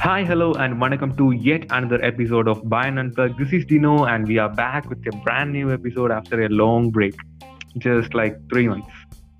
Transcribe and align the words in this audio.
Hi, 0.00 0.24
hello, 0.24 0.54
and 0.54 0.80
welcome 0.80 1.16
to 1.16 1.30
yet 1.30 1.66
another 1.70 2.04
episode 2.04 2.48
of 2.48 2.64
Bayern 2.64 2.98
Unplugged. 2.98 3.38
This 3.38 3.52
is 3.52 3.64
Dino, 3.64 4.06
and 4.06 4.26
we 4.26 4.38
are 4.38 4.48
back 4.48 4.90
with 4.90 5.06
a 5.06 5.16
brand 5.18 5.52
new 5.52 5.72
episode 5.72 6.10
after 6.10 6.42
a 6.42 6.48
long 6.48 6.90
break, 6.90 7.14
just 7.78 8.12
like 8.12 8.36
three 8.48 8.66
months. 8.66 8.88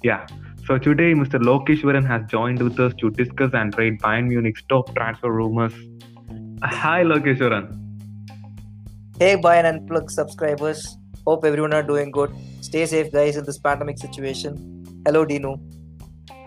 Yeah. 0.04 0.28
So 0.64 0.78
today, 0.78 1.12
Mr. 1.14 1.42
Lokeshwaran 1.42 2.06
has 2.06 2.22
joined 2.30 2.62
with 2.62 2.78
us 2.78 2.94
to 3.00 3.10
discuss 3.10 3.50
and 3.52 3.76
rate 3.76 4.00
Bayern 4.00 4.28
Munich's 4.28 4.62
top 4.68 4.94
transfer 4.94 5.32
rumors. 5.32 5.74
Hi, 6.62 7.02
Lokeshwaran. 7.02 7.76
Hey, 9.18 9.36
Bayern 9.36 9.64
Unplugged 9.64 10.12
subscribers. 10.12 10.96
Hope 11.26 11.44
everyone 11.44 11.74
are 11.74 11.82
doing 11.82 12.12
good. 12.12 12.32
Stay 12.60 12.86
safe, 12.86 13.10
guys, 13.10 13.36
in 13.36 13.44
this 13.44 13.58
pandemic 13.58 13.98
situation. 13.98 15.02
Hello, 15.04 15.24
Dino. 15.24 15.60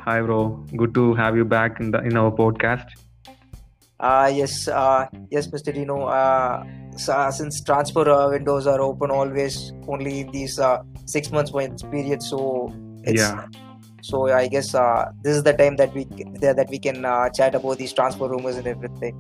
Hi, 0.06 0.22
bro. 0.22 0.64
Good 0.78 0.94
to 0.94 1.16
have 1.16 1.36
you 1.36 1.44
back 1.44 1.80
in 1.80 1.90
the 1.90 2.00
in 2.00 2.16
our 2.16 2.32
podcast. 2.32 2.86
Uh, 4.00 4.32
yes, 4.32 4.68
uh, 4.68 5.08
yes, 5.32 5.48
Mr. 5.48 5.74
Dino. 5.74 6.04
Uh, 6.04 6.64
so, 6.96 7.14
uh, 7.14 7.32
since 7.32 7.64
transfer 7.64 8.08
uh, 8.08 8.30
windows 8.30 8.68
are 8.68 8.82
open 8.82 9.10
always 9.10 9.74
only 9.88 10.20
in 10.20 10.32
these 10.32 10.60
uh, 10.60 10.84
six 11.06 11.32
months 11.32 11.52
period, 11.82 12.22
so 12.22 12.72
it's, 13.04 13.22
Yeah. 13.22 13.48
So 14.04 14.28
I 14.28 14.48
guess 14.48 14.76
uh, 14.76 15.12
this 15.24 15.36
is 15.36 15.42
the 15.42 15.54
time 15.54 15.78
that 15.78 15.92
we 15.96 16.06
that 16.42 16.68
we 16.70 16.78
can 16.78 17.04
uh, 17.04 17.30
chat 17.30 17.56
about 17.56 17.80
these 17.80 17.92
transfer 17.92 18.28
rumors 18.28 18.58
and 18.58 18.68
everything. 18.68 19.16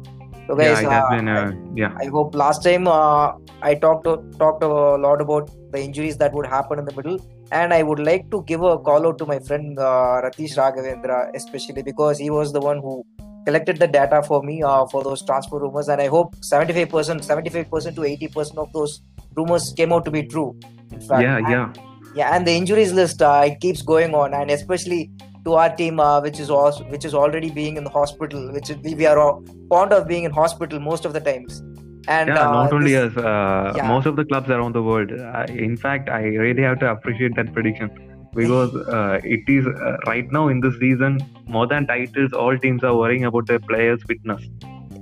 So 0.48 0.56
guys, 0.56 0.82
has 0.82 1.04
uh, 1.04 1.10
been. 1.10 1.28
Uh, 1.28 1.52
yeah. 1.74 1.98
I 2.00 2.06
hope 2.06 2.36
last 2.36 2.64
time 2.64 2.88
uh, 2.88 3.32
I 3.64 3.74
talked 3.74 4.04
to, 4.04 4.18
talked 4.38 4.62
a 4.62 4.68
lot 4.68 5.22
about 5.22 5.50
the 5.72 5.82
injuries 5.82 6.18
that 6.18 6.34
would 6.34 6.46
happen 6.46 6.78
in 6.78 6.86
the 6.86 6.94
middle, 6.94 7.18
and 7.52 7.74
I 7.74 7.84
would 7.84 8.00
like 8.00 8.30
to 8.32 8.44
give 8.44 8.62
a 8.64 8.78
call 8.78 9.08
out 9.08 9.18
to 9.20 9.26
my 9.26 9.40
friend 9.40 9.78
uh, 9.80 10.22
Ratish 10.24 10.56
Raghavendra, 10.58 11.32
especially 11.36 11.84
because 11.84 12.18
he 12.18 12.30
was 12.30 12.52
the 12.54 12.60
one 12.62 12.80
who 12.80 13.06
collected 13.46 13.78
the 13.78 13.88
data 13.88 14.24
for 14.24 14.42
me 14.44 14.64
uh, 14.64 14.86
for 14.88 15.04
those 15.04 15.24
transfer 15.24 15.60
rumors, 15.60 15.88
and 15.88 16.02
I 16.02 16.08
hope 16.08 16.36
75%, 16.38 16.90
75% 16.90 17.96
to 17.96 18.02
80% 18.02 18.58
of 18.58 18.74
those 18.74 19.02
rumors 19.36 19.74
came 19.78 19.94
out 19.94 20.06
to 20.06 20.12
be 20.12 20.24
true. 20.24 20.58
In 20.92 21.00
fact, 21.00 21.22
Yeah, 21.22 21.38
And- 21.38 21.48
yeah. 21.50 21.74
yeah, 22.16 22.36
and 22.36 22.48
the 22.48 22.52
injuries 22.54 22.94
list 22.94 23.22
uh, 23.22 23.44
it 23.46 23.60
keeps 23.60 23.82
going 23.82 24.16
on, 24.16 24.34
and 24.34 24.50
especially 24.50 25.12
to 25.46 25.54
our 25.54 25.76
team, 25.76 26.00
uh, 26.00 26.20
which 26.22 26.40
is 26.40 26.50
also, 26.50 26.84
which 26.86 27.06
is 27.06 27.14
already 27.14 27.52
being 27.52 27.78
in 27.78 27.84
the 27.84 27.90
hospital, 27.92 28.52
which 28.52 28.72
is, 28.72 28.78
we, 28.78 28.96
we 28.96 29.06
are 29.06 29.20
all 29.20 29.44
fond 29.70 29.94
of 29.94 30.08
being 30.08 30.24
in 30.24 30.32
hospital 30.32 30.80
most 30.80 31.06
of 31.06 31.14
the 31.14 31.20
times. 31.20 31.62
And 32.08 32.30
yeah, 32.30 32.48
uh, 32.48 32.52
not 32.52 32.74
only 32.74 32.92
this- 32.92 33.18
us, 33.18 33.24
uh, 33.24 33.74
yeah. 33.76 33.88
most 33.88 34.06
of 34.06 34.16
the 34.16 34.26
clubs 34.26 34.50
around 34.50 34.74
the 34.74 34.84
world. 34.84 35.12
Uh, 35.12 35.46
in 35.50 35.76
fact, 35.78 36.10
I 36.10 36.22
really 36.24 36.62
have 36.64 36.80
to 36.80 36.92
appreciate 36.92 37.36
that 37.36 37.54
prediction 37.54 37.90
because 38.36 38.76
uh, 38.76 39.20
it 39.24 39.48
is 39.48 39.66
uh, 39.66 39.98
right 40.08 40.32
now 40.32 40.50
in 40.50 40.60
this 40.60 40.78
season 40.80 41.20
more 41.48 41.68
than 41.68 41.88
titles. 41.88 42.34
All 42.34 42.58
teams 42.58 42.84
are 42.84 42.96
worrying 42.96 43.26
about 43.26 43.48
their 43.48 43.60
players' 43.60 44.04
fitness. 44.04 44.42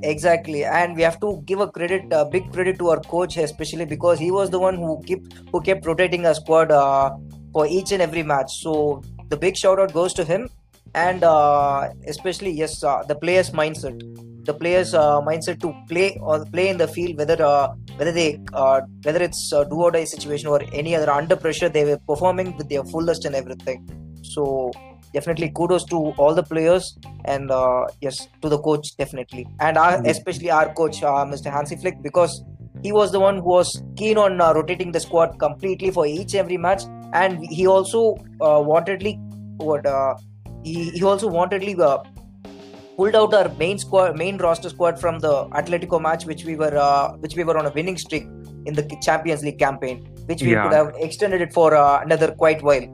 exactly, 0.04 0.64
and 0.66 0.96
we 0.96 1.02
have 1.02 1.20
to 1.20 1.42
give 1.46 1.60
a 1.60 1.68
credit, 1.68 2.04
a 2.12 2.26
big 2.26 2.52
credit 2.54 2.78
to 2.80 2.90
our 2.90 3.00
coach, 3.00 3.38
especially 3.38 3.86
because 3.86 4.20
he 4.20 4.32
was 4.32 4.50
the 4.50 4.60
one 4.60 4.76
who 4.76 5.02
kept 5.04 5.40
who 5.52 5.62
kept 5.62 5.86
rotating 5.86 6.26
our 6.26 6.34
squad 6.34 6.72
uh, 6.72 7.10
for 7.54 7.66
each 7.68 7.92
and 7.92 8.02
every 8.02 8.24
match. 8.24 8.52
So 8.62 9.02
the 9.30 9.38
big 9.38 9.58
shout 9.58 9.80
out 9.80 9.94
goes 9.94 10.14
to 10.16 10.24
him, 10.24 10.50
and 10.94 11.24
uh, 11.24 11.90
especially 12.08 12.52
yes, 12.52 12.84
uh, 12.84 13.04
the 13.04 13.16
players' 13.16 13.52
mindset. 13.52 14.04
The 14.46 14.54
players 14.54 14.94
uh, 14.94 15.20
mindset 15.22 15.60
to 15.62 15.74
play 15.90 16.18
or 16.22 16.46
play 16.56 16.68
in 16.70 16.78
the 16.78 16.88
field 16.88 17.18
whether 17.18 17.42
uh, 17.44 17.68
whether 17.98 18.12
they 18.12 18.40
uh, 18.54 18.82
whether 19.04 19.22
it's 19.28 19.52
a 19.54 19.64
do 19.66 19.76
or 19.86 19.92
die 19.92 20.04
situation 20.04 20.48
or 20.50 20.62
any 20.74 20.96
other 20.96 21.10
under 21.10 21.36
pressure 21.36 21.70
they 21.70 21.86
were 21.86 22.00
performing 22.08 22.56
with 22.58 22.70
their 22.70 22.84
fullest 22.86 23.26
and 23.26 23.36
everything. 23.36 23.80
So 24.22 24.72
definitely 25.14 25.52
kudos 25.56 25.86
to 25.86 25.98
all 26.18 26.34
the 26.34 26.44
players 26.44 26.98
and 27.26 27.52
uh, 27.52 27.86
yes 28.02 28.28
to 28.42 28.50
the 28.50 28.60
coach 28.60 28.96
definitely. 28.98 29.46
And 29.60 29.78
our, 29.78 29.98
Mhm. 30.00 30.10
especially 30.10 30.52
our 30.52 30.74
coach 30.74 31.04
uh, 31.04 31.26
mr 31.34 31.52
hansi 31.52 31.76
flick 31.78 32.02
because 32.02 32.44
he 32.82 32.92
was 32.92 33.12
the 33.12 33.20
one 33.20 33.38
who 33.38 33.50
was 33.58 33.82
keen 33.96 34.18
on 34.18 34.42
uh, 34.42 34.54
rotating 34.54 34.92
the 34.92 35.00
squad 35.00 35.38
completely 35.40 35.92
for 35.92 36.06
each 36.06 36.36
every 36.36 36.58
match. 36.58 36.84
And 37.14 37.46
he 37.50 37.68
also 37.68 38.16
uh, 38.42 38.60
wantedly 38.72 39.14
what 39.58 39.86
uh, 39.86 40.16
he, 40.64 40.90
he 40.90 41.04
also 41.04 41.30
wantedly 41.30 41.80
uh, 41.80 42.00
pulled 42.98 43.16
out 43.16 43.34
our 43.34 43.50
main 43.56 43.78
squad, 43.78 44.18
main 44.18 44.38
roster 44.38 44.70
squad 44.70 45.00
from 45.00 45.20
the 45.20 45.34
Atletico 45.50 46.02
match, 46.02 46.26
which 46.26 46.46
we 46.46 46.56
were 46.56 46.76
uh, 46.78 47.14
which 47.24 47.36
we 47.36 47.44
were 47.44 47.58
on 47.58 47.66
a 47.66 47.72
winning 47.72 47.98
streak 47.98 48.24
in 48.66 48.74
the 48.74 48.84
Champions 49.02 49.44
League 49.44 49.60
campaign, 49.60 50.06
which 50.28 50.42
we 50.42 50.52
Yeah. 50.52 50.64
could 50.64 50.74
have 50.74 50.94
extended 51.00 51.42
it 51.42 51.54
for 51.54 51.76
uh, 51.76 52.02
another 52.02 52.32
quite 52.32 52.62
while. 52.62 52.86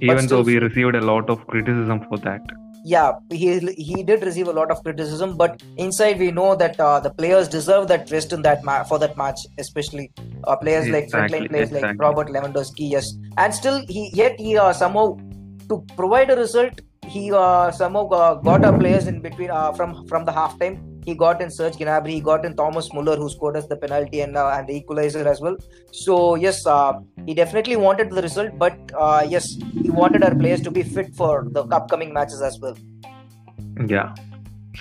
Even 0.00 0.26
though 0.26 0.42
we 0.42 0.58
received 0.58 0.94
a 0.94 1.00
lot 1.12 1.28
of 1.28 1.46
criticism 1.46 2.00
for 2.08 2.18
that. 2.18 2.40
Yeah, 2.82 3.12
he 3.30 3.58
he 3.76 4.02
did 4.02 4.22
receive 4.24 4.48
a 4.48 4.52
lot 4.58 4.70
of 4.70 4.82
criticism, 4.82 5.36
but 5.36 5.62
inside 5.76 6.18
we 6.18 6.30
know 6.30 6.54
that 6.56 6.80
uh, 6.80 6.98
the 7.06 7.10
players 7.10 7.48
deserve 7.54 7.88
that 7.88 8.10
rest 8.10 8.32
in 8.32 8.40
that 8.46 8.64
ma- 8.64 8.84
for 8.84 8.98
that 9.02 9.18
match, 9.18 9.40
especially 9.58 10.10
uh, 10.44 10.56
players 10.56 10.88
like 10.88 11.04
Exactly, 11.04 11.40
frontline 11.40 11.48
players 11.50 11.72
like. 11.72 12.00
Robert 12.00 12.28
Lewandowski. 12.28 12.88
Yes, 12.94 13.12
and 13.36 13.54
still 13.54 13.84
he 13.88 14.10
yet 14.14 14.40
he 14.40 14.56
uh, 14.56 14.72
somehow 14.72 15.18
to 15.68 15.84
provide 15.98 16.30
a 16.30 16.36
result 16.36 16.80
he 17.14 17.32
uh, 17.32 17.70
somehow 17.70 18.08
uh, 18.08 18.34
got 18.34 18.64
our 18.64 18.78
players 18.78 19.06
in 19.06 19.20
between 19.20 19.50
uh, 19.50 19.72
from 19.72 20.06
from 20.06 20.24
the 20.24 20.32
halftime. 20.32 20.78
He 21.04 21.14
got 21.14 21.40
in 21.42 21.50
Serge 21.50 21.76
Gnabry, 21.76 22.12
he 22.18 22.20
got 22.20 22.44
in 22.44 22.54
Thomas 22.54 22.92
Muller, 22.92 23.16
who 23.16 23.28
scored 23.34 23.56
us 23.56 23.66
the 23.66 23.76
penalty 23.84 24.20
and 24.20 24.36
uh, 24.36 24.54
and 24.56 24.68
the 24.68 24.76
equalizer 24.80 25.26
as 25.26 25.40
well. 25.40 25.56
So 25.92 26.34
yes, 26.46 26.66
uh, 26.66 26.92
he 27.26 27.34
definitely 27.34 27.76
wanted 27.76 28.10
the 28.10 28.22
result, 28.22 28.58
but 28.58 28.76
uh, 28.94 29.26
yes, 29.28 29.48
he 29.82 29.90
wanted 29.90 30.22
our 30.22 30.34
players 30.34 30.60
to 30.62 30.70
be 30.70 30.82
fit 30.82 31.14
for 31.14 31.46
the 31.50 31.64
upcoming 31.80 32.12
matches 32.12 32.42
as 32.42 32.60
well. 32.60 32.76
Yeah. 33.94 34.14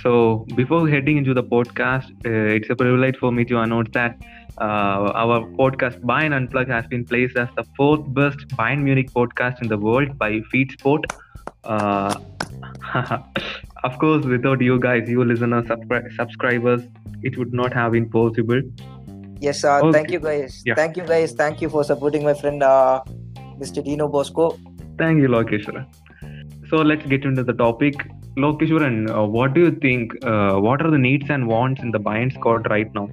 So 0.01 0.45
before 0.55 0.87
heading 0.87 1.17
into 1.17 1.33
the 1.33 1.43
podcast, 1.43 2.11
it's 2.25 2.69
a 2.69 2.75
privilege 2.75 3.17
for 3.17 3.31
me 3.31 3.45
to 3.45 3.57
announce 3.61 3.89
that 3.93 4.21
uh, 4.59 5.11
our 5.23 5.39
podcast 5.61 5.99
Bayern 6.01 6.33
Unplugged 6.33 6.69
has 6.69 6.85
been 6.87 7.05
placed 7.05 7.37
as 7.37 7.49
the 7.55 7.65
fourth 7.77 8.05
best 8.13 8.47
Bayern 8.49 8.83
Munich 8.83 9.11
podcast 9.11 9.61
in 9.61 9.67
the 9.67 9.77
world 9.77 10.17
by 10.17 10.31
Feedspot. 10.53 11.11
Uh, 11.63 12.13
of 13.83 13.99
course, 13.99 14.25
without 14.25 14.61
you 14.61 14.79
guys, 14.79 15.09
you 15.09 15.23
listeners, 15.23 15.65
subscri- 15.65 16.15
subscribers, 16.15 16.83
it 17.23 17.37
would 17.37 17.53
not 17.53 17.73
have 17.73 17.91
been 17.91 18.09
possible. 18.09 18.61
Yes, 19.41 19.63
uh, 19.63 19.79
Okay. 19.79 19.91
thank 19.91 20.11
you 20.11 20.19
guys. 20.19 20.61
Yeah. 20.65 20.75
Thank 20.75 20.97
you 20.97 21.03
guys. 21.03 21.33
Thank 21.33 21.61
you 21.61 21.69
for 21.69 21.83
supporting 21.83 22.23
my 22.23 22.33
friend 22.33 22.61
uh, 22.61 23.01
Mr. 23.59 23.83
Dino 23.83 24.07
Bosco. 24.07 24.57
Thank 24.97 25.21
you, 25.21 25.29
Lokeshwaran. 25.29 25.85
So 26.69 26.77
let's 26.77 27.05
get 27.05 27.23
into 27.23 27.43
the 27.43 27.53
topic. 27.53 27.95
Lokeshwaran, 28.37 29.09
uh, 29.09 29.25
what 29.25 29.53
do 29.53 29.61
you 29.61 29.71
think? 29.71 30.13
Uh, 30.23 30.55
what 30.59 30.81
are 30.81 30.91
the 30.91 30.97
needs 30.97 31.29
and 31.29 31.47
wants 31.47 31.81
in 31.81 31.91
the 31.91 31.99
Bayern 31.99 32.33
squad 32.33 32.69
right 32.69 32.93
now? 32.93 33.09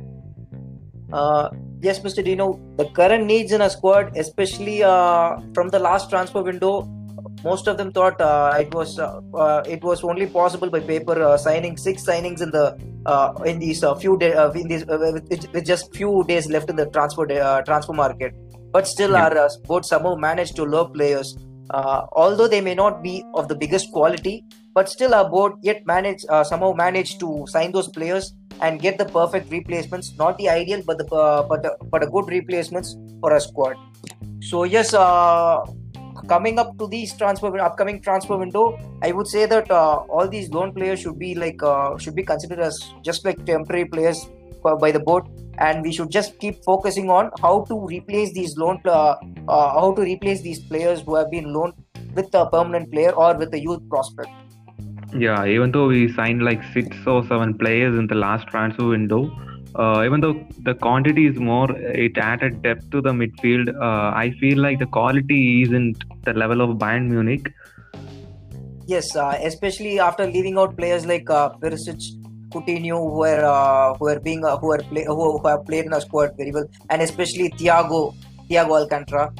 Uh, 1.12 1.48
yes, 1.80 2.00
Mr. 2.00 2.24
Dino, 2.24 2.60
the 2.76 2.86
current 2.86 3.26
needs 3.26 3.52
in 3.52 3.60
a 3.60 3.70
squad, 3.70 4.16
especially 4.16 4.82
uh, 4.82 5.36
from 5.54 5.68
the 5.68 5.78
last 5.78 6.10
transfer 6.10 6.42
window, 6.42 6.82
most 7.44 7.66
of 7.66 7.76
them 7.76 7.92
thought 7.92 8.20
uh, 8.20 8.56
it 8.58 8.72
was 8.74 8.98
uh, 8.98 9.20
uh, 9.34 9.62
it 9.66 9.82
was 9.82 10.02
only 10.04 10.26
possible 10.26 10.70
by 10.70 10.80
paper 10.80 11.22
uh, 11.22 11.36
signing 11.36 11.76
six 11.76 12.04
signings 12.04 12.41
in 12.42 12.50
the 12.50 12.76
uh, 13.06 13.32
in 13.44 13.58
these 13.58 13.82
uh, 13.84 13.94
few 13.94 14.16
days 14.19 14.34
uh, 14.34 14.50
in 14.52 14.69
these 14.69 14.82
uh, 14.88 14.98
with, 15.14 15.52
with 15.52 15.64
just 15.64 15.94
few 15.94 16.25
days 16.28 16.48
left 16.48 16.70
in 16.70 16.76
the 16.76 16.86
transfer 16.86 17.30
uh, 17.41 17.62
transfer 17.62 17.92
market. 17.92 18.32
But 18.72 18.86
still, 18.86 19.12
Yeah. 19.12 19.25
our 19.26 19.38
uh, 19.38 19.48
both 19.66 19.86
somehow 19.86 20.14
managed 20.16 20.56
to 20.56 20.64
lure 20.64 20.88
players. 20.88 21.36
Uh, 21.70 22.06
although 22.12 22.46
they 22.46 22.60
may 22.60 22.75
not 22.75 23.02
be 23.02 23.25
of 23.34 23.48
the 23.48 23.54
biggest 23.56 23.91
quality, 23.92 24.44
but 24.72 24.88
still 24.88 25.14
our 25.14 25.28
board 25.28 25.54
yet 25.62 25.84
manage 25.86 26.25
uh, 26.28 26.44
somehow 26.44 26.72
managed 26.72 27.19
to 27.20 27.44
sign 27.48 27.72
those 27.72 27.88
players 27.88 28.34
and 28.60 28.80
get 28.80 28.98
the 28.98 29.04
perfect 29.04 29.50
replacements 29.50 30.12
not 30.16 30.38
the 30.38 30.48
ideal 30.48 30.82
but 30.86 30.96
the 30.98 31.06
uh, 31.14 31.42
but 31.48 31.66
a, 31.66 31.72
but 31.91 32.02
a 32.02 32.06
good 32.06 32.28
replacements 32.28 32.96
for 33.20 33.32
our 33.32 33.41
squad 33.41 33.76
so 34.41 34.62
yes 34.64 34.94
uh, 34.94 35.58
coming 36.28 36.59
up 36.59 36.76
to 36.78 36.87
these 36.87 37.16
transfer 37.16 37.50
upcoming 37.59 38.00
transfer 38.00 38.37
window 38.37 38.64
i 39.02 39.12
would 39.12 39.28
say 39.34 39.46
that 39.46 39.70
uh, 39.70 39.96
all 40.14 40.28
these 40.28 40.50
loan 40.50 40.73
players 40.73 41.00
should 41.00 41.19
be 41.19 41.34
like 41.34 41.62
uh, 41.62 41.96
should 41.99 42.14
be 42.14 42.25
considered 42.32 42.61
as 42.61 42.78
just 43.02 43.25
like 43.25 43.44
temporary 43.44 43.84
players 43.84 44.26
by 44.75 44.90
the 44.90 44.99
board. 44.99 45.26
And 45.58 45.82
we 45.82 45.93
should 45.93 46.11
just 46.11 46.38
keep 46.38 46.62
focusing 46.64 47.08
on 47.11 47.31
how 47.40 47.64
to 47.64 47.78
replace 47.87 48.32
these 48.32 48.56
loan 48.56 48.81
uh, 48.84 49.17
uh, 49.49 49.81
how 49.81 49.94
to 49.94 50.02
replace 50.02 50.43
these 50.43 50.61
players 50.61 51.02
who 51.02 51.14
have 51.14 51.31
been 51.31 51.52
loaned 51.52 51.75
with 52.14 52.34
a 52.34 52.46
permanent 52.50 52.90
player 52.90 53.12
or 53.12 53.34
with 53.37 53.55
a 53.55 53.61
youth 53.61 53.88
prospect. 53.88 54.28
Yeah, 55.17 55.46
even 55.46 55.70
though 55.73 55.87
we 55.87 56.12
signed 56.12 56.43
like 56.43 56.62
six 56.75 56.96
or 57.06 57.26
seven 57.26 57.56
players 57.56 57.96
in 57.96 58.06
the 58.06 58.17
last 58.17 58.49
transfer 58.49 58.88
window, 58.88 59.31
uh, 59.78 60.02
even 60.05 60.20
though 60.20 60.34
the 60.62 60.75
quantity 60.75 61.26
is 61.26 61.38
more, 61.38 61.70
it 61.70 62.17
added 62.17 62.62
depth 62.62 62.90
to 62.90 63.00
the 63.00 63.11
midfield. 63.11 63.69
Uh, 63.69 64.17
I 64.17 64.34
feel 64.40 64.58
like 64.58 64.78
the 64.78 64.87
quality 64.87 65.62
isn't 65.62 66.05
the 66.25 66.32
level 66.32 66.61
of 66.61 66.78
Bayern 66.78 67.08
Munich. 67.08 67.52
Yes, 68.87 69.14
uh, 69.17 69.38
especially 69.43 69.99
after 69.99 70.26
leaving 70.26 70.56
out 70.58 70.76
players 70.76 71.05
like 71.05 71.28
uh, 71.28 71.50
Perisic, 71.61 72.02
Coutinho, 72.50 72.99
who 73.12 73.23
are 73.25 73.44
uh, 73.44 73.94
who 73.94 74.08
are 74.08 74.20
being 74.20 74.44
uh, 74.44 74.56
who 74.58 74.73
are 74.73 74.78
play, 74.78 75.05
who, 75.05 75.38
who 75.38 75.49
have 75.49 75.64
played 75.67 75.87
in 75.87 75.93
our 75.93 76.00
squad 76.00 76.37
very 76.37 76.52
well, 76.52 76.67
and 76.88 77.02
especially 77.02 77.50
Thiago, 77.50 78.14
Thiago 78.49 78.81
Alcantara, 78.81 79.32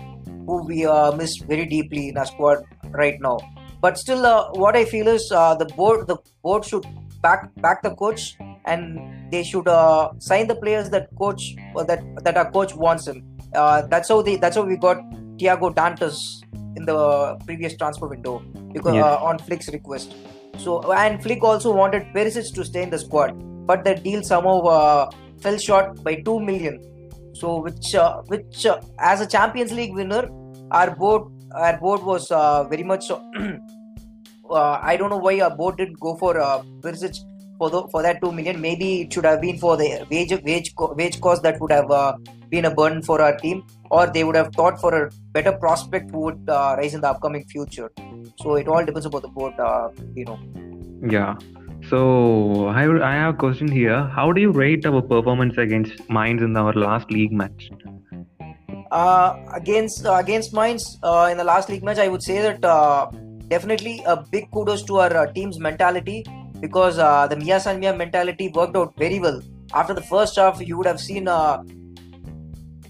who 0.47 0.65
we 0.65 0.85
uh, 0.85 1.13
miss 1.13 1.37
very 1.39 1.65
deeply 1.65 2.09
in 2.09 2.19
our 2.19 2.27
squad 2.27 2.65
right 2.91 3.21
now. 3.21 3.39
but 3.81 3.99
still, 3.99 4.23
what 4.61 4.77
I 4.79 4.85
feel 4.85 5.09
is 5.09 5.29
the 5.29 5.73
board 5.77 6.09
the 6.09 6.17
board 6.43 6.65
should 6.65 6.85
back 7.27 7.41
back 7.67 7.83
the 7.87 7.93
coach 8.03 8.23
and 8.73 8.83
they 9.33 9.43
should 9.51 9.69
uh, 9.69 10.11
sign 10.29 10.47
the 10.53 10.57
players 10.65 10.91
that 10.97 11.09
coach 11.23 11.43
or 11.75 11.85
that 11.91 12.03
that 12.25 12.37
our 12.43 12.51
coach 12.59 12.75
wants 12.87 13.07
him. 13.11 13.19
Uh, 13.55 13.83
that's 13.93 14.09
how 14.15 14.23
they 14.29 14.37
that's 14.45 14.57
how 14.61 14.65
we 14.73 14.77
got 14.87 14.99
Thiago 15.43 15.75
Dantas 15.81 16.17
in 16.79 16.85
the 16.91 16.99
previous 17.47 17.77
transfer 17.83 18.09
window 18.15 18.35
because 18.73 18.95
Yes. 18.95 19.05
uh, 19.05 19.29
on 19.29 19.39
Flick's 19.47 19.69
request. 19.79 20.17
So 20.65 20.75
and 21.05 21.23
Flick 21.23 21.43
also 21.53 21.73
wanted 21.83 22.05
Perisic 22.15 22.53
to 22.59 22.65
stay 22.65 22.83
in 22.83 22.91
the 22.91 22.99
squad, 22.99 23.33
but 23.71 23.85
the 23.89 23.95
deal 24.09 24.23
somehow 24.33 24.59
uh, 24.79 25.11
fell 25.47 25.59
short 25.69 26.03
by 26.09 26.15
two 26.29 26.37
million. 26.51 26.77
So 27.41 27.57
which 27.69 27.95
uh, 27.95 28.23
which 28.35 28.67
uh, 28.75 28.77
as 28.99 29.21
a 29.21 29.27
Champions 29.37 29.73
League 29.81 29.95
winner, 30.03 30.23
our 30.71 30.95
board 31.03 31.33
our 31.65 31.77
board 31.87 32.03
was 32.13 32.31
uh, 32.31 32.65
very 32.75 32.83
much. 32.93 33.11
uh, 34.51 34.79
I 34.83 34.97
don't 34.97 35.11
know 35.11 35.19
why 35.19 35.41
our 35.41 35.55
board 35.55 35.77
didn't 35.79 36.01
go 36.01 36.17
for 36.17 36.39
uh, 36.41 36.63
Perisic 36.81 37.19
for 37.59 37.71
the, 37.71 37.83
for 37.89 38.03
that 38.03 38.21
two 38.23 38.33
million. 38.33 38.61
Maybe 38.61 39.03
it 39.03 39.13
should 39.13 39.25
have 39.25 39.41
been 39.41 39.59
for 39.59 39.77
the 39.77 40.07
wage 40.11 40.33
wage 40.45 40.73
wage 40.77 41.21
cost 41.21 41.43
that 41.43 41.61
would 41.61 41.73
have 41.73 41.91
uh, 41.91 42.17
been 42.51 42.65
a 42.67 42.75
burden 42.75 43.03
for 43.03 43.21
our 43.21 43.37
team, 43.37 43.65
or 43.91 44.07
they 44.07 44.25
would 44.25 44.37
have 44.37 44.53
thought 44.55 44.81
for 44.81 44.95
a 44.95 45.11
better 45.33 45.53
prospect 45.53 46.11
who 46.11 46.21
would 46.21 46.49
uh, 46.49 46.77
rise 46.79 46.95
in 46.95 47.01
the 47.01 47.09
upcoming 47.09 47.45
future. 47.45 47.91
So 48.41 48.55
it 48.57 48.69
all 48.69 48.85
depends 48.85 49.07
upon 49.07 49.23
the 49.23 49.29
board, 49.29 49.59
uh, 49.59 49.91
you 50.15 50.25
know. 50.25 50.39
Yeah. 51.09 51.37
So 51.89 52.67
I, 52.67 52.83
I 53.03 53.15
have 53.15 53.35
a 53.35 53.37
question 53.37 53.69
here. 53.71 54.05
How 54.05 54.33
do 54.33 54.41
you 54.41 54.51
rate 54.51 54.87
our 54.87 55.03
performance 55.03 55.57
against 55.57 56.09
Mainz 56.11 56.43
in 56.43 56.57
our 56.57 56.73
last 56.73 57.11
league 57.11 57.33
match? 57.33 57.71
Uh, 58.91 59.37
against 59.53 60.07
uh, 60.07 60.15
against 60.15 60.55
Mainz 60.55 60.99
uh, 61.03 61.29
in 61.31 61.37
the 61.37 61.45
last 61.45 61.69
league 61.69 61.83
match, 61.83 61.99
I 61.99 62.09
would 62.09 62.23
say 62.23 62.41
that 62.41 62.65
uh, 62.65 63.11
definitely 63.49 64.03
a 64.07 64.17
big 64.17 64.51
kudos 64.51 64.83
to 64.85 64.99
our 64.99 65.17
uh, 65.17 65.33
team's 65.33 65.59
mentality 65.59 66.25
because 66.61 66.99
uh, 66.99 67.27
the 67.27 67.37
Mia 67.37 67.61
San 67.61 67.81
Mia 67.81 67.95
mentality 67.95 68.49
worked 68.55 68.77
out 68.77 68.97
very 68.97 69.19
well. 69.21 69.41
After 69.75 69.95
the 69.95 70.03
first 70.03 70.37
half, 70.37 70.61
you 70.67 70.77
would 70.77 70.87
have 70.87 71.01
seen 71.01 71.29
uh, 71.29 71.63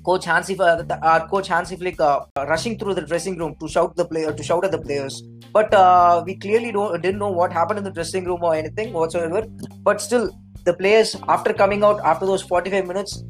coach 0.05 0.25
Hansi, 0.25 0.57
uh, 0.59 1.27
coach 1.27 1.49
Hansi 1.49 1.77
Flick 1.77 2.01
uh, 2.01 2.21
rushing 2.37 2.79
through 2.79 2.95
the 2.95 3.03
dressing 3.03 3.37
room 3.39 3.57
to 3.61 3.69
shout 3.69 3.97
the 3.97 4.05
player 4.05 4.33
to 4.33 4.43
shout 4.43 4.65
at 4.65 4.73
the 4.73 4.79
players. 4.79 5.23
But 5.53 5.73
uh, 5.75 6.23
we 6.25 6.37
clearly 6.37 6.73
don't, 6.73 7.01
didn't 7.03 7.19
know 7.19 7.31
what 7.31 7.53
happened 7.53 7.79
in 7.79 7.85
the 7.85 7.91
dressing 7.91 8.25
room 8.25 8.43
or 8.43 8.55
anything 8.55 8.93
whatsoever. 8.93 9.47
But 9.83 10.01
still, 10.01 10.31
the 10.65 10.75
players 10.75 11.17
after 11.29 11.53
coming 11.53 11.83
out 11.83 12.01
after 12.05 12.27
those 12.27 12.43
45 12.43 12.87
minutes 12.87 13.25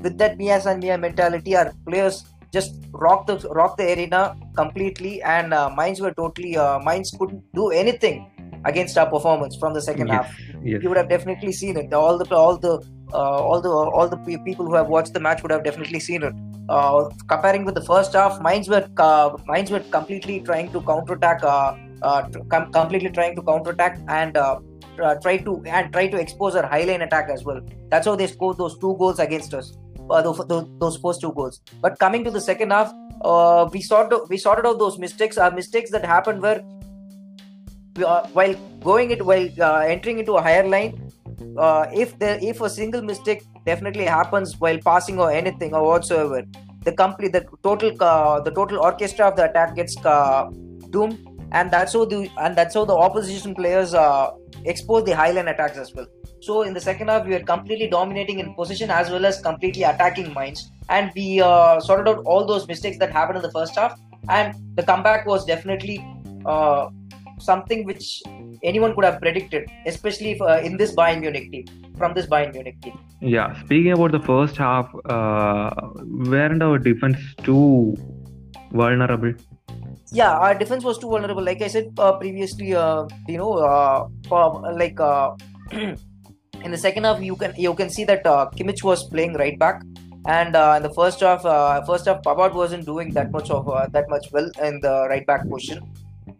with 0.00 0.16
that 0.18 0.38
Mia 0.38 0.60
San 0.60 0.80
Mia 0.80 0.96
mentality, 0.96 1.56
our 1.56 1.72
players 1.86 2.24
just 2.52 2.74
rocked 2.92 3.26
the 3.28 3.36
rocked 3.50 3.78
the 3.78 3.92
arena 3.94 4.36
completely, 4.56 5.22
and 5.22 5.54
uh, 5.54 5.70
Mainz 5.76 6.00
were 6.00 6.12
totally 6.12 6.56
uh, 6.56 6.78
Mainz 6.80 7.10
couldn't 7.18 7.42
do 7.54 7.70
anything 7.70 8.26
against 8.64 8.96
our 8.98 9.08
performance 9.10 9.56
from 9.56 9.74
the 9.74 9.80
second 9.80 10.08
Yes. 10.08 10.16
half. 10.16 10.40
Yes. 10.62 10.82
You 10.82 10.88
would 10.90 10.98
have 10.98 11.08
definitely 11.08 11.52
seen 11.52 11.76
it. 11.76 11.92
All 11.92 12.18
the 12.18 12.26
all 12.34 12.56
the 12.56 12.74
uh, 13.12 13.38
all 13.50 13.60
the 13.60 13.70
all 13.70 14.08
the 14.08 14.18
people 14.50 14.66
who 14.66 14.74
have 14.74 14.88
watched 14.88 15.14
the 15.14 15.20
match 15.20 15.42
would 15.42 15.50
have 15.50 15.64
definitely 15.64 16.00
seen 16.00 16.22
it. 16.22 16.34
Uh, 16.68 17.08
comparing 17.28 17.64
with 17.64 17.74
the 17.74 17.84
first 17.84 18.12
half, 18.12 18.40
Mainz 18.40 18.68
were 18.68 18.86
uh, 18.98 19.36
Mainz 19.48 19.70
were 19.70 19.80
completely 19.98 20.40
trying 20.40 20.70
to 20.72 20.80
counterattack. 20.82 21.42
Uh, 21.42 21.74
uh, 22.02 22.28
com- 22.50 22.70
completely 22.72 23.10
trying 23.10 23.36
to 23.36 23.42
counterattack 23.42 23.96
and 24.08 24.36
uh, 24.36 24.58
uh, 25.02 25.14
try 25.16 25.36
to 25.38 25.62
and 25.66 25.92
try 25.92 26.06
to 26.08 26.16
expose 26.16 26.56
our 26.56 26.68
highline 26.68 27.02
attack 27.04 27.28
as 27.30 27.44
well. 27.44 27.60
That's 27.90 28.06
how 28.06 28.16
they 28.16 28.26
scored 28.26 28.58
those 28.58 28.76
two 28.78 28.96
goals 28.98 29.20
against 29.20 29.54
us. 29.54 29.76
Uh, 30.10 30.20
those, 30.20 30.68
those, 30.78 30.96
first 30.96 31.20
two 31.20 31.32
goals. 31.32 31.60
But 31.80 31.98
coming 31.98 32.24
to 32.24 32.30
the 32.30 32.40
second 32.40 32.70
half, 32.70 32.92
uh, 33.22 33.68
we 33.72 33.80
sorted 33.80 34.20
we 34.28 34.36
sorted 34.36 34.66
out 34.66 34.78
those 34.78 34.98
mistakes. 34.98 35.38
Our 35.38 35.50
mistakes 35.50 35.90
that 35.90 36.04
happened 36.04 36.42
were 36.42 36.60
uh, 38.04 38.26
while 38.32 38.54
going 38.80 39.10
it 39.10 39.24
while 39.24 39.48
uh, 39.60 39.78
entering 39.80 40.18
into 40.18 40.34
a 40.34 40.42
higher 40.42 40.66
line. 40.66 41.10
Uh, 41.56 41.86
if 41.92 42.18
there 42.18 42.38
if 42.42 42.60
a 42.60 42.70
single 42.70 43.02
mistake 43.02 43.42
definitely 43.66 44.04
happens 44.04 44.58
while 44.58 44.78
passing 44.78 45.18
or 45.18 45.30
anything 45.30 45.74
or 45.74 45.84
whatsoever, 45.84 46.42
the 46.84 46.92
complete 46.92 47.32
the 47.32 47.46
total 47.62 47.92
uh, 48.00 48.40
the 48.40 48.50
total 48.50 48.78
orchestra 48.80 49.28
of 49.28 49.36
the 49.36 49.48
attack 49.50 49.76
gets 49.76 49.96
uh, 50.04 50.48
doomed, 50.90 51.18
and 51.52 51.70
that's 51.70 51.92
how 51.92 52.04
the 52.04 52.30
and 52.40 52.56
that's 52.56 52.74
how 52.74 52.84
the 52.84 52.94
opposition 52.94 53.54
players 53.54 53.94
uh, 53.94 54.30
expose 54.64 55.04
the 55.04 55.12
highline 55.12 55.50
attacks 55.50 55.78
as 55.78 55.94
well. 55.94 56.06
So 56.42 56.62
in 56.62 56.74
the 56.74 56.80
second 56.80 57.08
half, 57.08 57.24
we 57.24 57.34
were 57.34 57.46
completely 57.54 57.86
dominating 57.86 58.40
in 58.40 58.52
position 58.54 58.90
as 58.90 59.10
well 59.10 59.24
as 59.24 59.40
completely 59.40 59.84
attacking 59.84 60.34
Mainz, 60.34 60.72
and 60.88 61.12
we 61.14 61.40
uh, 61.40 61.78
sorted 61.78 62.08
out 62.08 62.24
all 62.24 62.44
those 62.44 62.66
mistakes 62.66 62.98
that 62.98 63.12
happened 63.12 63.36
in 63.36 63.42
the 63.42 63.52
first 63.52 63.76
half. 63.76 63.98
And 64.28 64.56
the 64.74 64.82
comeback 64.82 65.24
was 65.24 65.44
definitely 65.44 66.04
uh, 66.44 66.90
something 67.38 67.84
which 67.84 68.24
anyone 68.64 68.94
could 68.96 69.04
have 69.04 69.20
predicted, 69.20 69.70
especially 69.86 70.32
if, 70.32 70.42
uh, 70.42 70.60
in 70.64 70.76
this 70.76 70.96
Bayern 70.96 71.20
Munich 71.20 71.50
team, 71.52 71.64
from 71.96 72.12
this 72.14 72.26
Bayern 72.26 72.52
Munich 72.52 72.80
team. 72.82 72.98
Yeah, 73.20 73.54
speaking 73.64 73.92
about 73.92 74.10
the 74.10 74.20
first 74.20 74.56
half, 74.56 74.92
uh, 75.04 75.70
weren't 76.02 76.60
our 76.60 76.78
defense 76.78 77.18
too 77.44 77.96
vulnerable? 78.72 79.32
Yeah, 80.10 80.32
our 80.32 80.56
defense 80.56 80.82
was 80.82 80.98
too 80.98 81.08
vulnerable. 81.08 81.42
Like 81.42 81.62
I 81.62 81.68
said 81.68 81.92
uh, 81.98 82.12
previously, 82.14 82.74
uh, 82.74 83.06
you 83.28 83.38
know, 83.38 83.52
uh, 83.54 84.08
for, 84.28 84.72
like 84.72 84.98
uh, 84.98 85.36
in 86.64 86.70
the 86.70 86.78
second 86.78 87.04
half, 87.04 87.22
you 87.22 87.36
can 87.36 87.54
you 87.56 87.74
can 87.74 87.90
see 87.90 88.04
that 88.04 88.26
uh, 88.26 88.50
Kimmich 88.56 88.82
was 88.82 89.08
playing 89.08 89.34
right 89.34 89.58
back, 89.58 89.82
and 90.26 90.56
uh, 90.56 90.74
in 90.76 90.82
the 90.82 90.92
first 90.94 91.20
half, 91.20 91.44
uh, 91.44 91.84
first 91.84 92.06
half, 92.06 92.22
Pavard 92.22 92.54
wasn't 92.54 92.86
doing 92.86 93.12
that 93.14 93.30
much 93.30 93.50
of 93.50 93.68
uh, 93.68 93.86
that 93.88 94.08
much 94.08 94.30
well 94.32 94.50
in 94.62 94.80
the 94.80 95.06
right 95.08 95.26
back 95.26 95.48
position. 95.48 95.82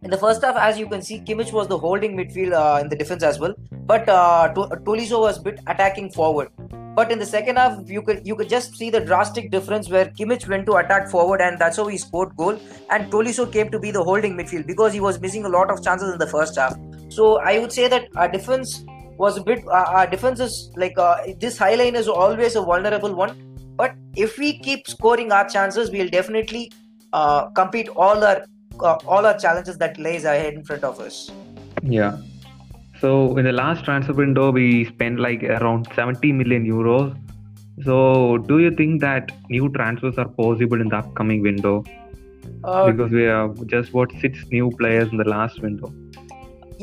In 0.03 0.09
the 0.09 0.17
first 0.17 0.43
half, 0.43 0.55
as 0.57 0.77
you 0.77 0.87
can 0.87 1.01
see, 1.01 1.19
Kimmich 1.19 1.51
was 1.53 1.67
the 1.67 1.77
holding 1.77 2.17
midfield 2.17 2.53
uh, 2.53 2.79
in 2.81 2.89
the 2.89 2.95
defense 2.95 3.23
as 3.23 3.39
well, 3.39 3.53
but 3.85 4.07
uh, 4.09 4.53
Tolisso 4.53 5.19
was 5.21 5.39
bit 5.39 5.59
attacking 5.67 6.11
forward. 6.11 6.49
But 6.95 7.11
in 7.11 7.17
the 7.17 7.25
second 7.25 7.55
half, 7.57 7.89
you 7.89 8.01
could 8.03 8.25
you 8.27 8.35
could 8.35 8.49
just 8.49 8.75
see 8.75 8.89
the 8.89 8.99
drastic 8.99 9.49
difference 9.49 9.89
where 9.89 10.05
Kimmich 10.05 10.47
went 10.47 10.67
to 10.67 10.75
attack 10.75 11.09
forward, 11.09 11.41
and 11.41 11.57
that's 11.57 11.77
how 11.77 11.87
he 11.87 11.97
scored 11.97 12.35
goal. 12.37 12.59
And 12.91 13.11
Tolisso 13.11 13.51
came 13.51 13.71
to 13.71 13.79
be 13.79 13.91
the 13.91 14.03
holding 14.03 14.37
midfield 14.37 14.67
because 14.67 14.93
he 14.93 14.99
was 14.99 15.19
missing 15.19 15.45
a 15.45 15.49
lot 15.49 15.71
of 15.71 15.83
chances 15.83 16.13
in 16.13 16.19
the 16.19 16.27
first 16.27 16.55
half. 16.55 16.77
So 17.09 17.39
I 17.39 17.57
would 17.59 17.71
say 17.71 17.87
that 17.87 18.09
our 18.15 18.27
defense 18.27 18.85
was 19.23 19.37
a 19.37 19.43
bit. 19.49 19.65
Uh, 19.67 19.85
our 19.97 20.07
defense 20.13 20.39
is 20.45 20.55
like 20.83 20.97
uh, 20.97 21.17
this 21.39 21.57
high 21.57 21.75
line 21.81 21.95
is 22.03 22.07
always 22.07 22.55
a 22.61 22.61
vulnerable 22.61 23.15
one. 23.23 23.35
But 23.81 23.95
if 24.15 24.37
we 24.37 24.49
keep 24.59 24.87
scoring 24.87 25.31
our 25.31 25.47
chances, 25.55 25.91
we'll 25.95 26.09
definitely 26.09 26.71
uh, 27.13 27.49
compete 27.61 27.89
all 27.89 28.23
our 28.23 28.45
uh, 28.79 28.97
all 29.07 29.25
our 29.31 29.37
challenges 29.45 29.77
that 29.85 29.99
lays 30.07 30.29
ahead 30.35 30.53
in 30.53 30.63
front 30.69 30.83
of 30.91 30.99
us. 30.99 31.31
Yeah. 31.81 32.17
So 32.99 33.37
in 33.37 33.45
the 33.45 33.51
last 33.51 33.83
transfer 33.85 34.13
window, 34.13 34.51
we 34.51 34.85
spent 34.85 35.19
like 35.19 35.43
around 35.43 35.87
70 35.95 36.31
million 36.31 36.65
euros. 36.65 37.17
So 37.83 38.37
do 38.51 38.59
you 38.59 38.71
think 38.71 39.01
that 39.01 39.31
new 39.49 39.69
transfers 39.77 40.17
are 40.17 40.29
possible 40.29 40.79
in 40.81 40.89
the 40.89 40.97
upcoming 40.97 41.41
window? 41.41 41.83
Uh, 42.63 42.91
because 42.91 43.11
we 43.11 43.23
have 43.23 43.65
just 43.67 43.91
bought 43.91 44.13
six 44.21 44.45
new 44.51 44.69
players 44.79 45.11
in 45.11 45.17
the 45.17 45.29
last 45.35 45.61
window. 45.61 45.93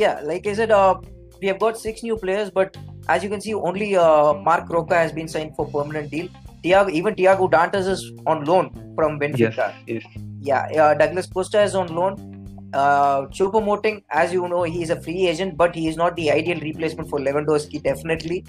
yeah, 0.03 0.21
like 0.31 0.47
I 0.47 0.53
said, 0.59 0.71
uh, 0.71 1.01
we 1.41 1.49
have 1.49 1.59
got 1.59 1.79
six 1.79 2.03
new 2.03 2.17
players, 2.17 2.51
but 2.51 2.77
as 3.09 3.23
you 3.23 3.31
can 3.31 3.41
see, 3.41 3.55
only 3.55 3.97
uh, 3.97 4.35
Marc 4.35 4.69
Roca 4.71 4.95
has 4.95 5.13
been 5.13 5.29
signed 5.29 5.55
for 5.57 5.67
permanent 5.67 6.11
deal. 6.11 6.29
Thiago, 6.65 6.91
even 6.91 7.15
Thiago 7.15 7.51
Dantas 7.51 7.89
is 7.89 8.13
on 8.27 8.45
loan 8.45 8.71
from 8.95 9.19
Benfica. 9.19 9.75
yes. 9.87 10.05
Yeah, 10.43 10.67
uh, 10.83 10.95
Douglas 10.95 11.27
Costa 11.27 11.63
is 11.63 11.75
on 11.75 11.95
loan. 11.95 12.37
Uh, 12.73 13.23
Choupo-Moting, 13.27 14.05
as 14.11 14.33
you 14.33 14.47
know, 14.49 14.63
he 14.63 14.83
is 14.83 14.91
a 14.91 15.01
free 15.01 15.27
agent, 15.27 15.57
but 15.57 15.75
he 15.75 15.89
is 15.89 15.97
not 15.97 16.15
the 16.17 16.31
ideal 16.31 16.61
replacement 16.61 17.09
for 17.11 17.19
Lewandowski, 17.19 17.83
definitely. 17.83 18.45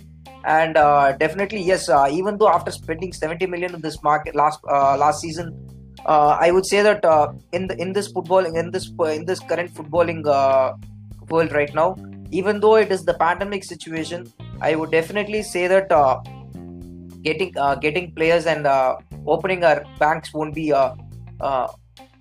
And 0.45 0.77
uh, 0.77 1.13
definitely, 1.13 1.61
yes, 1.61 1.89
uh, 1.89 2.07
even 2.11 2.37
though 2.37 2.49
after 2.49 2.71
spending 2.71 3.13
70 3.13 3.47
million 3.47 3.73
in 3.73 3.81
this 3.81 4.01
market 4.03 4.35
last 4.35 4.59
uh, 4.69 4.97
last 4.97 5.21
season, 5.21 5.55
uh, 6.05 6.37
I 6.39 6.51
would 6.51 6.65
say 6.65 6.81
that 6.81 7.03
uh, 7.05 7.33
in 7.51 7.67
the 7.67 7.79
in 7.79 7.93
this 7.93 8.11
footballing 8.11 8.57
in 8.57 8.71
this 8.71 8.91
in 9.17 9.25
this 9.25 9.39
current 9.39 9.73
footballing 9.73 10.25
uh, 10.25 10.73
world 11.29 11.51
right 11.51 11.73
now, 11.73 11.95
even 12.31 12.59
though 12.59 12.75
it 12.75 12.91
is 12.91 13.03
the 13.05 13.13
pandemic 13.13 13.63
situation, 13.63 14.31
I 14.61 14.75
would 14.75 14.91
definitely 14.91 15.43
say 15.43 15.67
that 15.67 15.91
uh, 15.91 16.21
getting 17.21 17.57
uh, 17.57 17.75
getting 17.75 18.11
players 18.13 18.45
and 18.45 18.65
uh, 18.65 18.95
opening 19.27 19.63
our 19.63 19.83
banks 19.99 20.33
won't 20.33 20.55
be 20.55 20.71
uh, 20.73 20.93
uh, 21.39 21.67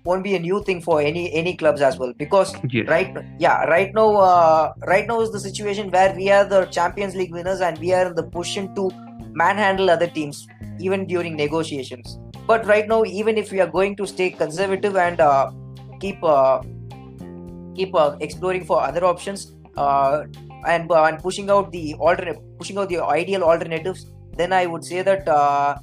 won't 0.03 0.23
be 0.23 0.35
a 0.35 0.39
new 0.39 0.63
thing 0.63 0.81
for 0.81 0.99
any 1.01 1.31
any 1.33 1.55
clubs 1.55 1.81
as 1.81 1.97
well 1.97 2.13
because 2.17 2.53
Yes. 2.69 2.87
right 2.87 3.15
yeah 3.39 3.63
right 3.65 3.93
now 3.93 4.15
uh, 4.15 4.73
right 4.87 5.07
now 5.07 5.21
is 5.21 5.31
the 5.31 5.39
situation 5.39 5.91
where 5.91 6.13
we 6.15 6.29
are 6.31 6.43
the 6.45 6.65
champions 6.65 7.15
league 7.15 7.31
winners 7.31 7.61
and 7.61 7.77
we 7.77 7.93
are 7.93 8.07
in 8.07 8.15
the 8.15 8.23
position 8.23 8.73
to 8.75 8.89
manhandle 9.33 9.89
other 9.89 10.07
teams 10.07 10.47
even 10.79 11.05
during 11.05 11.35
negotiations 11.35 12.17
but 12.47 12.65
right 12.65 12.87
now 12.87 13.03
even 13.05 13.37
if 13.37 13.51
we 13.51 13.61
are 13.61 13.67
going 13.67 13.95
to 13.95 14.07
stay 14.07 14.29
conservative 14.31 14.95
and 14.97 15.21
uh, 15.21 15.51
keep 15.99 16.23
uh, 16.23 16.61
keep 17.75 17.93
uh, 17.95 18.15
exploring 18.19 18.65
for 18.65 18.81
other 18.81 19.05
options 19.05 19.53
uh, 19.77 20.23
and 20.67 20.91
uh, 20.91 21.03
and 21.03 21.19
pushing 21.19 21.49
out 21.49 21.71
the 21.71 21.93
alternate 21.95 22.39
pushing 22.57 22.77
out 22.77 22.89
the 22.89 23.03
ideal 23.03 23.43
alternatives 23.43 24.05
then 24.37 24.53
i 24.53 24.65
would 24.65 24.83
say 24.83 25.01
that 25.01 25.27
uh, 25.27 25.75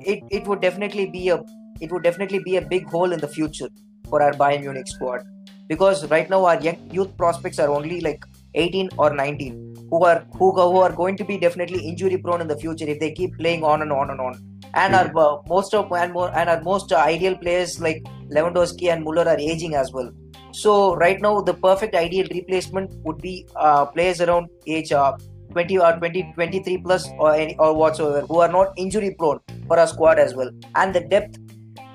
it 0.00 0.22
it 0.30 0.46
would 0.46 0.60
definitely 0.60 1.06
be 1.06 1.28
a 1.28 1.42
it 1.80 1.90
would 1.92 2.02
definitely 2.02 2.40
be 2.44 2.56
a 2.56 2.62
big 2.74 2.86
hole 2.88 3.12
in 3.12 3.20
the 3.20 3.32
future 3.36 3.68
for 4.08 4.22
our 4.22 4.32
bayern 4.32 4.62
munich 4.62 4.88
squad 4.88 5.20
because 5.68 6.08
right 6.14 6.28
now 6.30 6.44
our 6.44 6.60
young 6.60 6.78
youth 6.90 7.16
prospects 7.16 7.58
are 7.58 7.70
only 7.70 8.00
like 8.00 8.24
18 8.54 8.90
or 8.98 9.14
19 9.14 9.88
who 9.90 10.04
are 10.04 10.24
who, 10.38 10.52
who 10.52 10.78
are 10.78 10.92
going 10.92 11.16
to 11.16 11.24
be 11.24 11.38
definitely 11.38 11.80
injury 11.90 12.18
prone 12.18 12.40
in 12.40 12.48
the 12.48 12.58
future 12.64 12.88
if 12.94 12.98
they 13.00 13.12
keep 13.12 13.36
playing 13.38 13.62
on 13.64 13.82
and 13.82 13.92
on 13.92 14.10
and 14.10 14.20
on 14.20 14.34
and 14.74 14.94
our 14.94 15.10
uh, 15.18 15.36
most 15.48 15.74
of 15.74 15.92
and 15.92 16.12
more 16.12 16.30
and 16.36 16.48
our 16.48 16.62
most 16.62 16.92
uh, 16.92 16.96
ideal 16.96 17.36
players 17.36 17.80
like 17.80 18.02
Lewandowski 18.30 18.90
and 18.92 19.04
Muller 19.04 19.28
are 19.28 19.38
aging 19.38 19.74
as 19.74 19.92
well. 19.92 20.10
So 20.52 20.94
right 20.94 21.20
now 21.20 21.40
the 21.40 21.54
perfect 21.54 21.94
ideal 21.94 22.26
replacement 22.30 22.92
would 23.04 23.18
be 23.18 23.46
uh, 23.56 23.86
players 23.86 24.20
around 24.20 24.48
age 24.66 24.92
uh, 24.92 25.16
20 25.52 25.78
or 25.78 25.92
20 25.98 26.32
23 26.34 26.78
plus 26.78 27.08
or 27.18 27.34
any 27.34 27.56
or 27.58 27.74
whatsoever 27.74 28.26
who 28.26 28.38
are 28.40 28.48
not 28.48 28.72
injury 28.76 29.14
prone 29.18 29.40
for 29.66 29.78
our 29.78 29.86
squad 29.86 30.18
as 30.18 30.34
well 30.34 30.50
and 30.76 30.94
the 30.94 31.00
depth 31.00 31.38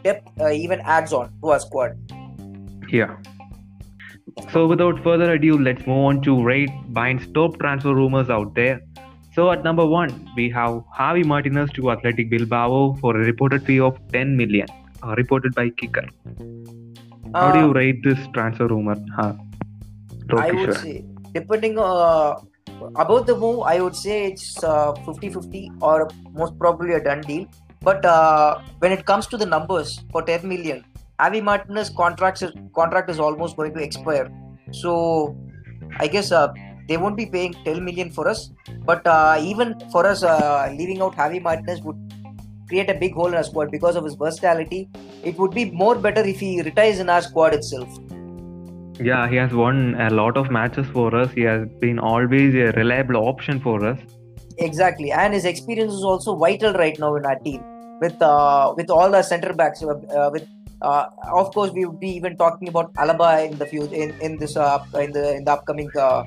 depth 0.03 0.29
uh, 0.39 0.49
even 0.49 0.79
adds 0.81 1.13
on 1.13 1.31
to 1.41 1.49
our 1.49 1.59
squad. 1.59 1.97
Yeah. 2.89 3.17
So 4.51 4.67
without 4.67 5.03
further 5.03 5.33
ado, 5.33 5.57
let's 5.57 5.85
move 5.87 6.05
on 6.05 6.21
to 6.21 6.43
rate 6.43 6.69
Bayern's 6.93 7.27
top 7.33 7.57
transfer 7.59 7.93
rumors 7.93 8.29
out 8.29 8.53
there. 8.53 8.81
So 9.33 9.51
at 9.51 9.63
number 9.63 9.85
one, 9.85 10.29
we 10.35 10.49
have 10.51 10.83
Javi 10.97 11.25
Martinez 11.25 11.71
to 11.71 11.91
Athletic 11.91 12.29
Bilbao 12.29 12.97
for 13.01 13.15
a 13.15 13.25
reported 13.25 13.63
fee 13.63 13.79
of 13.79 13.99
10 14.11 14.35
million, 14.37 14.67
uh, 15.03 15.15
reported 15.15 15.53
by 15.53 15.69
Kicker. 15.69 16.07
How 17.39 17.51
do 17.51 17.59
you 17.59 17.69
Uh, 17.69 17.73
rate 17.73 18.03
this 18.03 18.19
transfer 18.33 18.67
rumor? 18.67 18.95
Huh? 19.15 19.33
I 20.37 20.51
would 20.51 20.73
say 20.75 21.05
depending 21.33 21.77
uh, 21.77 22.35
about 22.95 23.27
the 23.27 23.35
move, 23.35 23.61
I 23.61 23.79
would 23.79 23.95
say 23.95 24.25
it's 24.31 24.63
uh, 24.63 24.93
50-50 25.05 25.77
or 25.81 26.09
most 26.33 26.57
probably 26.59 26.93
a 26.93 27.03
done 27.03 27.21
deal. 27.21 27.45
But 27.81 28.03
uh, 28.05 28.59
when 28.79 28.91
it 28.91 29.05
comes 29.05 29.27
to 29.27 29.37
the 29.37 29.45
numbers 29.45 29.99
for 30.11 30.21
10 30.21 30.47
million, 30.47 30.83
Javi 31.19 31.43
Martinez 31.43 31.89
contracts 31.89 32.43
contract 32.75 33.09
is 33.09 33.19
almost 33.19 33.55
going 33.55 33.73
to 33.73 33.81
expire. 33.81 34.29
So 34.71 35.37
I 35.99 36.07
guess 36.07 36.31
uh, 36.31 36.47
they 36.89 36.97
won't 36.97 37.17
be 37.17 37.25
paying 37.25 37.53
10 37.65 37.83
million 37.85 38.09
for 38.11 38.27
us. 38.27 38.49
But 38.85 39.05
uh, 39.05 39.37
even 39.39 39.79
for 39.91 40.05
us, 40.05 40.23
uh, 40.23 40.73
leaving 40.77 41.01
out 41.01 41.15
Javi 41.15 41.41
Martinez 41.41 41.81
would 41.81 42.06
create 42.67 42.89
a 42.89 42.93
big 42.93 43.13
hole 43.13 43.27
in 43.27 43.35
our 43.35 43.43
squad 43.43 43.71
because 43.71 43.95
of 43.95 44.03
his 44.03 44.15
versatility. 44.15 44.89
It 45.23 45.37
would 45.37 45.51
be 45.51 45.65
more 45.71 45.95
better 45.95 46.21
if 46.21 46.39
he 46.39 46.61
retires 46.61 46.99
in 46.99 47.09
our 47.09 47.21
squad 47.21 47.53
itself. 47.53 47.89
Yeah, 48.99 49.29
he 49.29 49.35
has 49.35 49.53
won 49.53 49.95
a 49.99 50.09
lot 50.09 50.37
of 50.37 50.49
matches 50.49 50.87
for 50.87 51.15
us. 51.15 51.31
He 51.31 51.41
has 51.41 51.67
been 51.79 51.99
always 51.99 52.55
a 52.55 52.71
reliable 52.71 53.17
option 53.17 53.59
for 53.59 53.85
us. 53.85 53.99
Exactly, 54.57 55.11
and 55.11 55.33
his 55.33 55.45
experience 55.45 55.93
is 55.93 56.03
also 56.03 56.35
vital 56.35 56.73
right 56.73 56.97
now 56.97 57.15
in 57.15 57.25
our 57.25 57.37
team 57.39 57.63
with 58.01 58.19
uh, 58.21 58.73
with 58.75 58.89
all 58.89 59.11
the 59.11 59.21
centre 59.21 59.53
backs. 59.53 59.83
Uh, 59.83 59.89
uh, 59.89 60.29
with 60.31 60.47
uh, 60.81 61.05
of 61.33 61.53
course, 61.53 61.71
we 61.71 61.85
would 61.85 61.99
be 61.99 62.09
even 62.09 62.37
talking 62.37 62.67
about 62.67 62.93
Alaba 62.93 63.49
in 63.49 63.57
the 63.57 63.65
future 63.65 63.93
in, 63.93 64.19
in 64.21 64.37
this 64.37 64.55
uh, 64.55 64.83
in 64.99 65.11
the 65.11 65.35
in 65.35 65.43
the 65.43 65.51
upcoming 65.51 65.89
uh, 65.95 66.23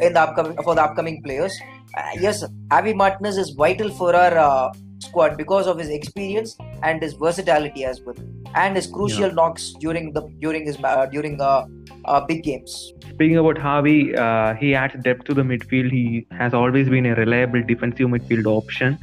in 0.00 0.12
the 0.12 0.20
upcoming 0.20 0.56
for 0.62 0.74
the 0.74 0.82
upcoming 0.82 1.22
players. 1.22 1.56
Uh, 1.96 2.10
yes, 2.20 2.44
Javi 2.68 2.94
Martinez 2.94 3.38
is 3.38 3.50
vital 3.50 3.90
for 3.90 4.14
our 4.14 4.38
uh, 4.38 4.72
squad 5.00 5.36
because 5.36 5.66
of 5.66 5.78
his 5.78 5.88
experience 5.88 6.56
and 6.82 7.02
his 7.02 7.14
versatility 7.14 7.84
as 7.84 8.00
well, 8.04 8.16
and 8.54 8.76
his 8.76 8.86
crucial 8.86 9.32
knocks 9.32 9.72
during 9.80 10.12
the 10.12 10.22
during 10.40 10.66
his 10.66 10.78
uh, 10.82 11.06
during 11.06 11.36
the 11.36 11.66
uh, 12.04 12.20
big 12.26 12.42
games. 12.42 12.92
Speaking 13.14 13.36
about 13.38 13.56
Javi, 13.56 14.16
uh, 14.16 14.54
he 14.54 14.74
adds 14.74 14.94
depth 15.02 15.24
to 15.24 15.34
the 15.34 15.42
midfield. 15.42 15.90
He 15.90 16.26
has 16.32 16.54
always 16.54 16.88
been 16.88 17.06
a 17.06 17.14
reliable 17.14 17.62
defensive 17.62 18.08
midfield 18.08 18.46
option. 18.46 18.98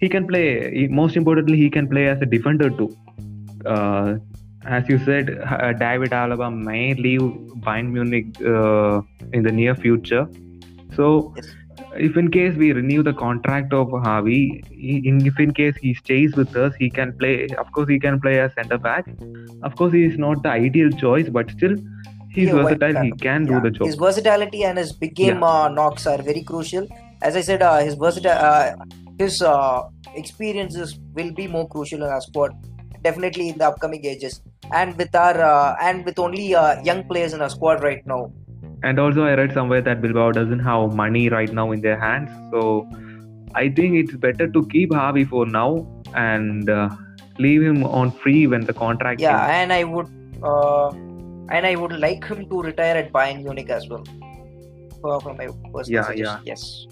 He 0.00 0.08
can 0.08 0.26
play. 0.26 0.46
he- 0.74 0.88
Most 0.88 1.16
importantly, 1.16 1.56
he 1.56 1.70
can 1.70 1.88
play 1.88 2.08
as 2.08 2.20
a 2.20 2.26
defender 2.26 2.68
too. 2.70 2.94
Uh, 3.64 4.16
as 4.66 4.88
you 4.88 4.98
said, 4.98 5.30
uh, 5.46 5.72
David 5.72 6.10
Alaba 6.10 6.54
may 6.54 6.94
leave 6.94 7.20
Bayern 7.66 7.90
Munich 7.92 8.26
uh, 8.42 9.00
in 9.32 9.42
the 9.42 9.52
near 9.52 9.74
future. 9.74 10.26
So, 10.94 11.32
Yes. 11.36 11.54
If 11.96 12.16
in 12.16 12.30
case 12.30 12.56
we 12.56 12.72
renew 12.72 13.02
the 13.02 13.12
contract 13.12 13.72
of 13.72 13.88
Javi, 13.88 14.66
he, 14.68 15.06
in, 15.08 15.24
if 15.26 15.38
in 15.38 15.52
case 15.52 15.76
he 15.76 15.94
stays 15.94 16.34
with 16.34 16.54
us, 16.56 16.74
he 16.78 16.90
can 16.90 17.16
play. 17.18 17.48
Of 17.58 17.70
course, 17.72 17.88
he 17.88 17.98
can 17.98 18.20
play 18.20 18.40
as 18.40 18.52
centre 18.54 18.78
back. 18.78 19.06
Of 19.62 19.76
course, 19.76 19.92
he 19.92 20.04
is 20.04 20.18
not 20.18 20.42
the 20.42 20.48
ideal 20.50 20.90
choice, 20.90 21.28
but 21.28 21.50
still, 21.50 21.76
he's 22.30 22.48
Yeah, 22.48 22.54
versatile. 22.54 23.02
He 23.02 23.12
can't- 23.12 23.48
Yeah, 23.48 23.60
do 23.60 23.70
the 23.70 23.70
job. 23.70 23.86
His 23.86 23.96
versatility 23.96 24.64
and 24.64 24.78
his 24.78 24.92
big 24.92 25.14
game 25.14 25.42
uh, 25.42 25.68
knocks 25.68 26.06
are 26.06 26.20
very 26.20 26.42
crucial. 26.42 26.88
As 27.22 27.36
I 27.36 27.40
said, 27.42 27.62
uh, 27.62 27.78
his 27.78 27.94
versatile, 27.94 28.32
uh, 28.32 28.74
his 29.18 29.40
uh, 29.40 29.82
experiences 30.14 30.98
will 31.14 31.32
be 31.32 31.46
more 31.46 31.68
crucial 31.68 32.02
in 32.02 32.08
our 32.08 32.20
squad, 32.20 32.52
definitely 33.02 33.50
in 33.50 33.58
the 33.58 33.66
upcoming 33.66 34.04
ages. 34.04 34.40
And 34.72 34.96
with 34.96 35.14
our 35.14 35.40
uh, 35.40 35.76
and 35.80 36.04
with 36.04 36.18
only 36.18 36.54
uh, 36.54 36.82
young 36.82 37.04
players 37.04 37.32
in 37.34 37.40
our 37.40 37.50
squad 37.50 37.82
right 37.82 38.04
now, 38.06 38.32
And 38.84 38.98
also, 38.98 39.24
I 39.24 39.34
read 39.34 39.52
somewhere 39.54 39.80
that 39.80 40.02
Bilbao 40.02 40.32
doesn't 40.32 40.58
have 40.60 40.94
money 40.94 41.28
right 41.30 41.52
now 41.52 41.72
in 41.72 41.80
their 41.80 41.98
hands. 41.98 42.30
So, 42.52 42.64
I 43.54 43.68
think 43.68 43.94
it's 43.96 44.14
better 44.14 44.46
to 44.48 44.66
keep 44.66 44.90
Javi 44.90 45.26
for 45.28 45.46
now 45.46 45.86
and 46.14 46.68
uh, 46.68 46.90
leave 47.38 47.62
him 47.62 47.84
on 47.84 48.10
free 48.10 48.46
when 48.46 48.64
the 48.64 48.72
contract 48.72 49.20
yeah, 49.20 49.46
ends. 49.46 49.52
and 49.54 49.72
I 49.72 49.84
would 49.84 50.08
uh, 50.42 50.88
and 51.50 51.66
I 51.66 51.76
would 51.76 51.92
like 51.92 52.24
him 52.24 52.48
to 52.48 52.62
retire 52.62 52.96
at 52.96 53.12
Bayern 53.12 53.42
Munich 53.44 53.70
as 53.70 53.88
well. 53.88 54.04
For, 55.00 55.20
for 55.20 55.34
my 55.34 55.48
personal 55.72 55.86
Yeah, 55.86 56.02
suggestion. 56.02 56.42
Yes. 56.44 56.86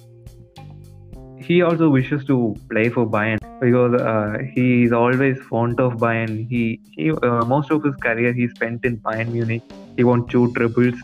He 1.38 1.62
also 1.62 1.88
wishes 1.88 2.24
to 2.26 2.54
play 2.70 2.88
for 2.88 3.06
Bayern 3.06 3.38
because 3.60 4.00
uh, 4.00 4.38
he 4.54 4.84
is 4.84 4.92
always 4.92 5.38
fond 5.50 5.80
of 5.80 5.94
Bayern. 5.94 6.48
He, 6.48 6.80
he 6.92 7.10
uh, 7.10 7.44
most 7.44 7.70
of 7.70 7.82
his 7.82 7.96
career 7.96 8.32
he 8.32 8.48
spent 8.48 8.84
in 8.84 8.98
Bayern 8.98 9.32
Munich. 9.32 9.62
He 9.96 10.04
won 10.04 10.26
two 10.28 10.52
triples. 10.54 10.94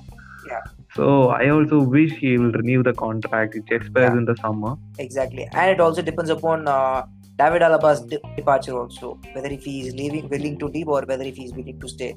So 0.98 1.08
I 1.28 1.48
also 1.56 1.78
wish 1.96 2.12
he 2.22 2.30
will 2.38 2.52
renew 2.60 2.82
the 2.88 2.92
contract. 3.04 3.54
It 3.60 3.70
expires 3.76 4.12
Yeah. 4.12 4.18
in 4.20 4.24
the 4.30 4.36
summer. 4.44 4.72
Exactly, 5.06 5.44
and 5.52 5.70
it 5.74 5.80
also 5.86 6.02
depends 6.10 6.30
upon 6.36 6.66
uh, 6.76 7.02
David 7.42 7.62
Alaba's 7.66 8.00
de- 8.12 8.20
departure 8.38 8.76
also, 8.78 9.10
whether 9.34 9.50
if 9.58 9.66
he 9.70 9.74
is 9.86 9.94
leaving, 10.00 10.28
willing 10.34 10.56
to 10.62 10.70
leave, 10.76 10.88
or 10.96 11.02
whether 11.10 11.26
if 11.32 11.36
he 11.42 11.44
is 11.50 11.52
willing 11.60 11.78
to 11.84 11.88
stay. 11.96 12.10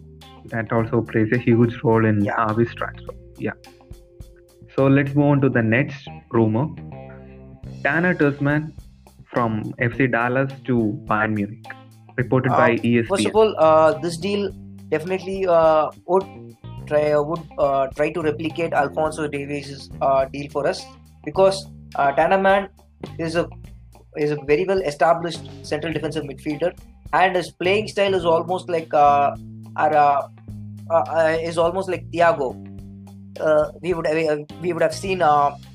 that 0.53 0.71
also 0.75 0.99
plays 1.09 1.33
a 1.37 1.37
huge 1.41 1.73
role 1.87 2.05
in 2.11 2.21
Yeah. 2.27 2.37
Javi's 2.37 2.71
transfer. 2.79 3.13
Yeah. 3.47 3.57
So 4.75 4.87
let's 4.95 5.13
move 5.19 5.27
on 5.33 5.41
to 5.43 5.49
the 5.57 5.61
next 5.73 6.07
rumor. 6.37 6.63
Tanner 7.83 8.13
Tessmann 8.21 8.65
from 9.33 9.59
FC 9.89 10.07
Dallas 10.15 10.51
to 10.69 10.77
Bayern 11.11 11.35
Munich, 11.39 11.69
reported 12.21 12.49
by 12.61 12.69
E 12.91 12.95
Uh, 13.01 13.03
First 13.11 13.27
of 13.33 13.35
all, 13.43 13.53
uh, 13.67 13.91
this 14.05 14.17
deal 14.25 14.49
definitely 14.95 15.37
uh, 15.59 15.85
would 16.07 16.25
try 16.91 17.11
uh, 17.11 17.21
would 17.21 17.43
uh, 17.57 17.87
try 17.97 18.11
to 18.11 18.21
replicate 18.29 18.73
Alphonso 18.73 19.27
Davies' 19.27 19.89
uh, 20.01 20.25
deal 20.25 20.49
for 20.55 20.67
us 20.67 20.85
because 21.25 21.67
uh, 21.95 22.11
Tanaman 22.13 22.69
is 23.17 23.35
a 23.35 23.47
is 24.17 24.31
a 24.31 24.39
very 24.47 24.65
well 24.71 24.81
established 24.93 25.51
central 25.73 25.93
defensive 25.93 26.25
midfielder, 26.31 26.73
and 27.13 27.35
his 27.35 27.51
playing 27.51 27.87
style 27.93 28.19
is 28.19 28.25
almost 28.25 28.69
like 28.69 28.93
uh, 28.93 29.35
our, 29.77 29.95
uh, 30.89 31.37
is 31.51 31.57
almost 31.57 31.89
like 31.89 32.05
Thiago. 32.11 32.51
We 33.81 33.93
would 33.93 34.07
we 34.61 34.73
would 34.73 34.83
have 34.83 34.93
seen 34.93 35.23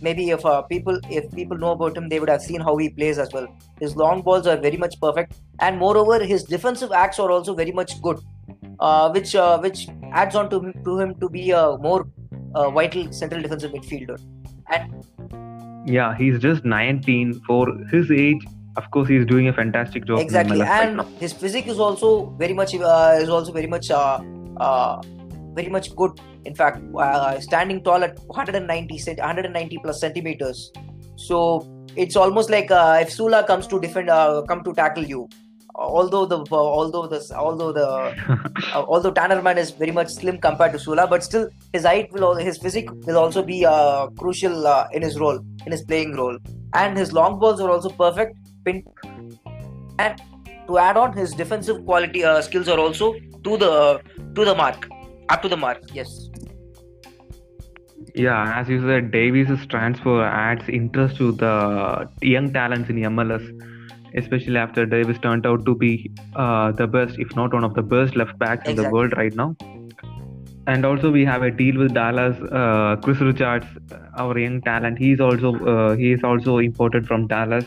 maybe 0.07 0.31
if 0.35 0.43
people 0.69 1.01
if 1.21 1.31
people 1.39 1.59
know 1.63 1.73
about 1.77 1.97
him 2.01 2.11
they 2.11 2.21
would 2.21 2.29
have 2.29 2.43
seen 2.43 2.61
how 2.61 2.77
he 2.77 2.91
plays 2.99 3.19
as 3.19 3.33
well. 3.37 3.49
His 3.81 3.97
long 4.03 4.23
balls 4.27 4.47
are 4.47 4.59
very 4.67 4.77
much 4.83 5.01
perfect, 5.01 5.41
and 5.61 5.79
moreover 5.85 6.19
his 6.33 6.45
defensive 6.53 6.93
acts 6.93 7.19
are 7.19 7.31
also 7.39 7.55
very 7.63 7.73
much 7.81 7.97
good, 8.03 8.21
which 9.17 9.35
which 9.67 9.89
adds 10.23 10.35
on 10.35 10.51
to 10.51 10.61
him, 10.61 10.75
to 10.85 10.99
him 10.99 11.15
to 11.21 11.29
be 11.29 11.51
a 11.51 11.77
more 11.79 12.07
uh, 12.55 12.71
vital 12.71 13.13
central 13.13 13.43
defensive 13.43 13.73
midfielder. 13.73 14.19
And 14.71 15.91
yeah, 15.97 16.17
he's 16.17 16.39
just 16.39 16.65
19 16.65 17.43
for 17.47 17.67
his 17.93 18.11
age. 18.11 18.45
Of 18.77 18.91
course, 18.91 19.09
he's 19.09 19.25
doing 19.25 19.49
a 19.49 19.53
fantastic 19.53 20.07
job. 20.07 20.19
exactly 20.19 20.59
MLS 20.59 20.69
right 20.69 20.89
and 20.89 21.21
his 21.21 21.33
physique 21.43 21.69
is 21.75 21.79
also 21.85 22.09
very 22.43 22.57
much 22.63 22.75
uh, 22.75 23.19
is 23.27 23.31
also 23.37 23.53
very 23.53 23.71
much 23.75 23.91
uh, 23.91 24.19
uh, 24.67 25.01
very 25.59 25.71
much 25.77 25.95
good 26.01 26.21
in 26.45 26.55
fact 26.55 26.83
uh, 27.05 27.41
standing 27.47 27.83
tall 27.87 28.05
at 28.09 28.19
190 28.27 28.99
cent- 28.99 29.19
190 29.19 29.79
plus 29.85 30.01
centimeters 30.05 30.71
so 31.29 31.39
it's 32.05 32.17
almost 32.17 32.51
like 32.51 32.71
uh, 32.71 32.99
if 33.01 33.09
Süle 33.17 33.47
comes 33.47 33.67
to 33.69 33.81
defend 33.81 34.11
uh, 34.11 34.43
come 34.51 34.63
to 34.69 34.75
tackle 34.75 35.05
you 35.15 35.27
although 35.77 36.25
the 36.27 36.39
although 36.51 37.07
the 37.07 37.21
although 37.37 37.73
the 37.73 37.87
uh, 38.75 38.85
although 38.89 39.13
Tannerman 39.13 39.57
is 39.57 39.71
very 39.71 39.91
much 39.93 40.09
slim 40.09 40.39
compared 40.39 40.73
to 40.73 40.79
Süle, 40.79 41.09
but 41.09 41.23
still 41.23 41.49
his 41.73 41.85
height 41.85 42.13
will, 42.13 42.35
his 42.35 42.59
physique 42.59 42.91
will 43.07 43.19
also 43.19 43.43
be 43.43 43.65
uh, 43.65 44.07
crucial 44.19 44.67
uh, 44.67 44.89
in 44.93 45.03
his 45.03 45.19
role, 45.19 45.39
in 45.67 45.73
his 45.73 45.83
playing 45.85 46.15
role, 46.17 46.39
and 46.75 46.97
his 46.97 47.13
long 47.13 47.39
balls 47.39 47.61
are 47.61 47.71
also 47.71 47.91
perfect. 47.91 48.37
Pin- 48.65 48.85
and 49.99 50.21
to 50.67 50.79
add 50.79 50.97
on, 50.97 51.17
his 51.17 51.33
defensive 51.33 51.85
quality 51.85 52.25
uh, 52.25 52.41
skills 52.41 52.69
are 52.69 52.79
also 52.79 53.15
to 53.45 53.57
the 53.57 54.01
to 54.35 54.45
the 54.45 54.55
mark, 54.55 54.89
up 55.29 55.43
to 55.43 55.49
the 55.49 55.57
mark. 55.57 55.79
Yes. 55.93 56.29
Yeah, 58.15 58.59
as 58.59 58.69
you 58.71 58.81
said, 58.81 59.11
Davies' 59.11 59.67
transfer 59.67 60.25
adds 60.25 60.67
interest 60.71 61.17
to 61.19 61.33
the 61.33 62.09
young 62.23 62.51
talents 62.51 62.89
in 62.89 62.97
MLS, 62.97 63.45
especially 64.15 64.57
after 64.57 64.87
Davies 64.87 65.19
turned 65.19 65.47
out 65.47 65.65
to 65.67 65.75
be 65.75 66.11
uh, 66.35 66.73
the 66.73 66.87
best, 66.87 67.19
if 67.19 67.35
not 67.37 67.53
one 67.53 67.65
of 67.65 67.75
the 67.75 67.83
best 67.83 68.17
left 68.17 68.39
backs 68.39 68.69
in 68.69 68.77
the 68.77 68.89
world 68.91 69.13
right 69.17 69.35
now. 69.35 69.57
and 70.73 70.85
also 70.85 71.11
we 71.11 71.25
have 71.25 71.43
a 71.43 71.51
deal 71.51 71.77
with 71.79 71.95
Dallas. 71.95 72.37
Uh, 72.51 72.97
Chris 73.03 73.21
Richards, 73.21 73.67
our 74.19 74.39
young 74.39 74.61
talent, 74.63 74.99
he's 74.99 75.21
also 75.21 75.55
uh, 75.73 75.97
he 75.97 76.13
is 76.13 76.25
also 76.25 76.59
imported 76.59 77.07
from 77.07 77.27
Dallas. 77.29 77.65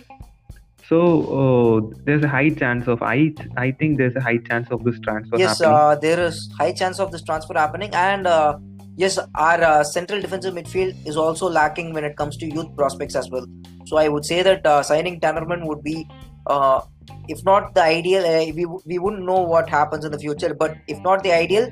So 0.88 1.00
uh, 1.40 1.96
there's 2.06 2.24
a 2.24 2.28
high 2.28 2.50
chance 2.50 2.88
of 2.88 3.02
I 3.04 3.34
I 3.58 3.72
think 3.72 3.98
there's 4.00 4.16
a 4.16 4.22
high 4.22 4.38
chance 4.50 4.72
of 4.72 4.84
this 4.84 5.00
transfer. 5.00 5.38
Yes, 5.38 5.62
uh, 5.62 5.96
there 5.96 6.20
is 6.20 6.50
high 6.58 6.72
chance 6.74 7.00
of 7.00 7.12
this 7.12 7.22
transfer 7.22 7.54
happening, 7.54 7.92
and 7.94 8.28
uh, 8.28 8.58
yes, 8.98 9.20
our 9.36 9.64
uh, 9.64 9.84
central 9.84 10.20
defensive 10.20 10.54
midfield 10.54 10.96
is 11.08 11.16
also 11.16 11.50
lacking 11.50 11.94
when 11.94 12.04
it 12.04 12.18
comes 12.18 12.38
to 12.38 12.48
youth 12.48 12.76
prospects 12.76 13.16
as 13.16 13.30
well. 13.30 13.46
So 13.86 13.98
I 13.98 14.08
would 14.10 14.26
say 14.26 14.42
that 14.42 14.66
uh, 14.66 14.82
signing 14.84 15.20
Tannerman 15.20 15.66
would 15.68 15.84
be, 15.84 16.08
uh, 16.50 16.82
if 17.28 17.44
not 17.44 17.74
the 17.76 17.84
ideal, 17.84 18.26
uh, 18.26 18.52
we 18.54 18.66
we 18.86 19.00
wouldn't 19.00 19.26
know 19.26 19.42
what 19.42 19.70
happens 19.70 20.06
in 20.06 20.12
the 20.12 20.20
future. 20.20 20.54
But 20.54 20.78
if 20.88 21.00
not 21.02 21.24
the 21.24 21.32
ideal, 21.32 21.70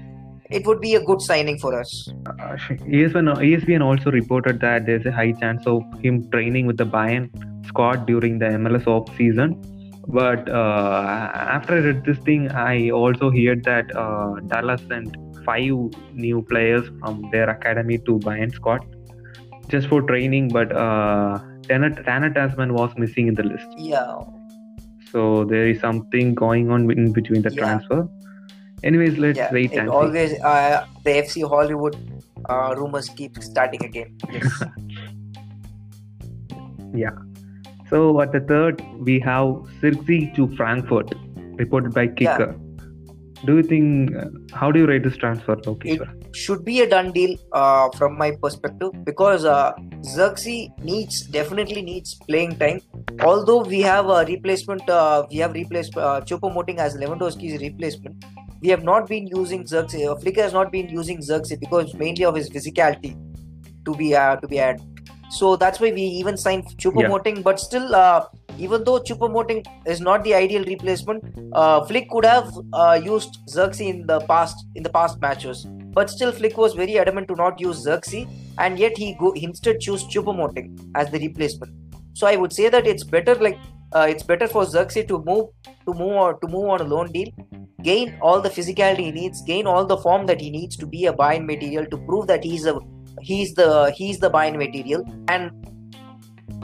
it 0.50 0.66
would 0.66 0.82
be 0.82 0.96
a 0.96 1.04
good 1.04 1.22
signing 1.22 1.60
for 1.60 1.78
us. 1.80 2.10
Uh, 2.26 2.58
ESPN, 2.98 3.34
ESPN 3.48 3.84
also 3.84 4.12
reported 4.12 4.60
that 4.62 4.86
there's 4.86 5.06
a 5.06 5.12
high 5.12 5.32
chance 5.32 5.66
of 5.68 5.84
him 6.02 6.30
training 6.32 6.68
with 6.68 6.78
the 6.78 6.86
Bayern 6.86 7.30
squad 7.68 8.06
during 8.06 8.40
the 8.40 8.46
MLS 8.46 8.88
off 8.88 9.16
season. 9.18 9.62
But 10.08 10.50
uh, 10.50 11.32
after 11.34 11.74
I 11.76 11.80
read 11.80 12.06
this 12.06 12.18
thing, 12.20 12.50
I 12.52 12.92
also 12.92 13.30
heard 13.30 13.64
that 13.66 13.94
uh, 13.96 14.36
Dallas 14.48 14.82
sent 14.88 15.18
five 15.44 15.92
new 16.14 16.42
players 16.50 16.90
from 17.00 17.30
their 17.32 17.50
academy 17.50 17.98
to 18.00 18.20
Bayern 18.20 18.54
squad 18.54 18.86
just 19.68 19.90
for 19.90 20.02
training. 20.02 20.48
But 20.48 20.72
uh, 20.72 21.40
Tanner, 21.64 21.90
Tanner 21.90 22.30
Tessmann 22.30 22.72
was 22.72 22.94
missing 22.98 23.28
in 23.28 23.36
the 23.36 23.44
list. 23.44 23.68
Yeah. 23.78 24.22
So 25.18 25.46
there 25.46 25.68
is 25.68 25.80
something 25.82 26.36
going 26.36 26.70
on 26.70 26.92
in 26.92 27.12
between 27.12 27.42
the 27.46 27.52
Yeah. 27.52 27.62
transfer. 27.62 28.08
Anyways, 28.90 29.16
let's 29.18 29.40
yeah, 29.40 29.52
wait 29.52 29.72
it 29.72 29.80
and 29.80 29.90
see. 29.90 29.96
always 30.00 30.34
uh, 30.50 30.86
the 31.06 31.14
FC 31.22 31.42
Hollywood 31.54 31.96
uh, 32.48 32.76
rumors 32.78 33.10
keep 33.22 33.42
starting 33.42 33.84
again. 33.84 34.16
Yes. 34.32 34.64
So 37.90 38.22
at 38.22 38.34
the 38.34 38.42
third, 38.42 38.82
we 39.10 39.18
have 39.22 39.46
Zirkzee 39.82 40.36
to 40.36 40.48
Frankfurt, 40.58 41.14
reported 41.60 41.94
by 41.94 42.08
Kicker. 42.08 42.54
Do 43.46 43.56
you 43.58 43.64
think? 43.64 44.14
Uh, 44.14 44.26
how 44.54 44.72
do 44.72 44.80
you 44.82 44.88
rate 44.88 45.04
this 45.04 45.16
transfer, 45.16 45.56
Lokeshwar? 45.56 46.10
Should 46.34 46.64
be 46.64 46.82
a 46.82 46.90
done 46.90 47.12
deal 47.12 47.38
uh, 47.52 47.90
from 47.92 48.18
my 48.18 48.32
perspective 48.32 48.92
because 49.04 49.46
uh, 49.46 49.74
Zirkzee 50.02 50.78
needs 50.84 51.22
definitely 51.28 51.82
needs 51.82 52.16
playing 52.28 52.58
time. 52.58 52.82
Although 53.22 53.64
we 53.64 53.82
have 53.82 54.08
a 54.08 54.26
replacement, 54.26 54.88
uh, 54.90 55.26
we 55.32 55.38
have 55.38 55.54
replaced 55.54 55.98
uh, 55.98 56.22
Choupo-Moting 56.22 56.78
as 56.78 56.96
Lewandowski's 56.96 57.62
replacement. 57.62 58.24
We 58.62 58.70
have 58.70 58.84
not 58.84 59.08
been 59.08 59.28
using 59.28 59.64
Zirkzee. 59.64 60.22
Flicker 60.22 60.42
has 60.42 60.54
not 60.54 60.72
been 60.72 60.90
using 60.90 61.20
Zirkzee 61.20 61.60
because 61.60 61.94
mainly 61.94 62.26
of 62.26 62.36
his 62.36 62.50
physicality 62.50 63.16
to 63.86 63.96
be 63.96 64.16
uh, 64.16 64.36
to 64.38 64.48
be 64.48 64.60
added. 64.60 64.82
So 65.30 65.56
that's 65.56 65.80
why 65.80 65.92
we 65.92 66.02
even 66.02 66.38
signed 66.38 66.66
Choupo-Moting. 66.78 67.44
But 67.44 67.60
still, 67.60 67.94
uh, 67.94 68.26
even 68.58 68.84
though 68.84 69.00
Choupo-Moting 69.00 69.66
is 69.86 70.02
not 70.02 70.24
the 70.24 70.34
ideal 70.34 70.64
replacement, 70.66 71.24
uh, 71.54 71.86
Flick 71.86 72.10
could 72.10 72.26
have 72.26 72.52
uh, 72.74 73.00
used 73.04 73.40
Zirkzee 73.48 73.90
in 73.90 74.08
the 74.08 74.20
past 74.22 74.66
in 74.76 74.84
the 74.84 74.90
past 74.90 75.22
matches. 75.22 75.66
But 75.98 76.10
still, 76.10 76.32
Flick 76.32 76.58
was 76.58 76.74
very 76.74 77.00
adamant 77.00 77.28
to 77.30 77.36
not 77.36 77.60
use 77.60 77.86
Zirkzee, 77.86 78.28
and 78.58 78.78
yet 78.78 78.98
he 78.98 79.16
go 79.20 79.32
instead 79.32 79.80
chose 79.80 80.04
Choupo-Moting 80.06 80.92
as 80.96 81.10
the 81.12 81.20
replacement. 81.20 81.74
So 82.14 82.28
I 82.28 82.36
would 82.36 82.54
say 82.54 82.70
that 82.70 82.88
it's 82.88 83.04
better 83.04 83.36
like 83.36 83.58
uh, 83.94 84.08
it's 84.10 84.24
better 84.24 84.48
for 84.48 84.66
Zirkzee 84.66 85.08
to 85.08 85.24
move 85.24 85.48
to 85.86 85.94
move 85.94 86.18
or 86.26 86.34
to 86.40 86.48
move 86.48 86.70
on 86.70 86.82
a 86.82 86.84
loan 86.84 87.12
deal, 87.12 87.30
gain 87.84 88.18
all 88.22 88.42
the 88.42 88.50
physicality 88.50 89.06
he 89.06 89.12
needs, 89.12 89.42
gain 89.44 89.68
all 89.68 89.86
the 89.86 89.98
form 89.98 90.26
that 90.26 90.42
he 90.42 90.50
needs 90.50 90.76
to 90.78 90.86
be 90.86 91.06
a 91.06 91.14
Bayern 91.14 91.46
material 91.46 91.86
to 91.86 91.98
prove 91.98 92.28
that 92.28 92.44
he's 92.44 92.66
a 92.66 92.80
he's 93.22 93.54
the 93.54 93.92
he's 93.96 94.20
the 94.20 94.30
Bayern 94.30 94.58
material 94.58 95.06
and 95.28 95.52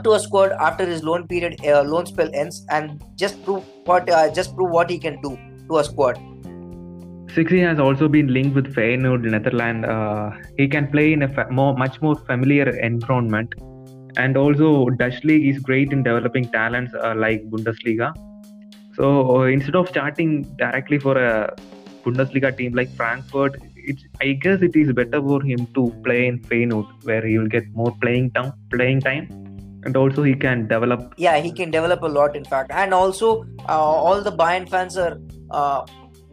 to 0.02 0.12
a 0.12 0.20
squad 0.20 0.52
after 0.52 0.84
his 0.84 1.02
loan 1.02 1.26
period 1.28 1.64
uh, 1.64 1.82
loan 1.82 2.06
spell 2.06 2.30
ends 2.34 2.66
and 2.70 3.02
just 3.16 3.42
prove 3.44 3.64
what 3.84 4.08
uh, 4.10 4.30
just 4.30 4.54
prove 4.56 4.70
what 4.70 4.90
he 4.90 4.98
can 4.98 5.20
do 5.22 5.38
to 5.68 5.78
a 5.78 5.84
squad. 5.84 6.18
Sixty 7.34 7.60
has 7.60 7.80
also 7.80 8.06
been 8.06 8.32
linked 8.32 8.54
with 8.54 8.74
Feyenoord, 8.74 9.22
Netherlands. 9.22 9.86
Uh, 9.86 10.30
he 10.56 10.68
can 10.68 10.86
play 10.88 11.12
in 11.12 11.22
a 11.22 11.28
fa- 11.28 11.48
more, 11.50 11.76
much 11.76 12.00
more 12.00 12.14
familiar 12.14 12.68
environment, 12.78 13.54
and 14.16 14.36
also 14.36 14.88
Dutch 14.90 15.24
league 15.24 15.46
is 15.46 15.58
great 15.58 15.92
in 15.92 16.02
developing 16.04 16.48
talents 16.50 16.92
uh, 16.94 17.14
like 17.16 17.42
Bundesliga. 17.50 18.14
So 18.94 19.38
uh, 19.38 19.44
instead 19.46 19.74
of 19.74 19.88
starting 19.88 20.42
directly 20.58 21.00
for 21.00 21.18
a 21.18 21.52
Bundesliga 22.04 22.56
team 22.56 22.74
like 22.74 22.88
Frankfurt, 22.90 23.60
it's, 23.74 24.04
I 24.20 24.34
guess 24.34 24.62
it 24.62 24.76
is 24.76 24.92
better 24.92 25.20
for 25.20 25.42
him 25.42 25.66
to 25.74 25.92
play 26.04 26.28
in 26.28 26.38
Feyenoord, 26.38 26.86
where 27.02 27.26
he 27.26 27.36
will 27.38 27.48
get 27.48 27.68
more 27.74 27.96
playing 28.00 28.30
time, 28.30 28.52
playing 28.70 29.00
time, 29.00 29.28
and 29.84 29.96
also 29.96 30.22
he 30.22 30.34
can 30.34 30.66
develop. 30.68 31.14
Yeah, 31.16 31.36
he 31.38 31.52
can 31.52 31.70
develop 31.70 32.02
a 32.02 32.06
lot 32.06 32.36
in 32.36 32.44
fact, 32.44 32.70
and 32.72 32.92
also 32.94 33.44
uh, 33.68 33.78
all 34.08 34.20
the 34.22 34.32
Bayern 34.32 34.68
fans 34.68 34.96
are. 34.96 35.18
Uh, 35.50 35.84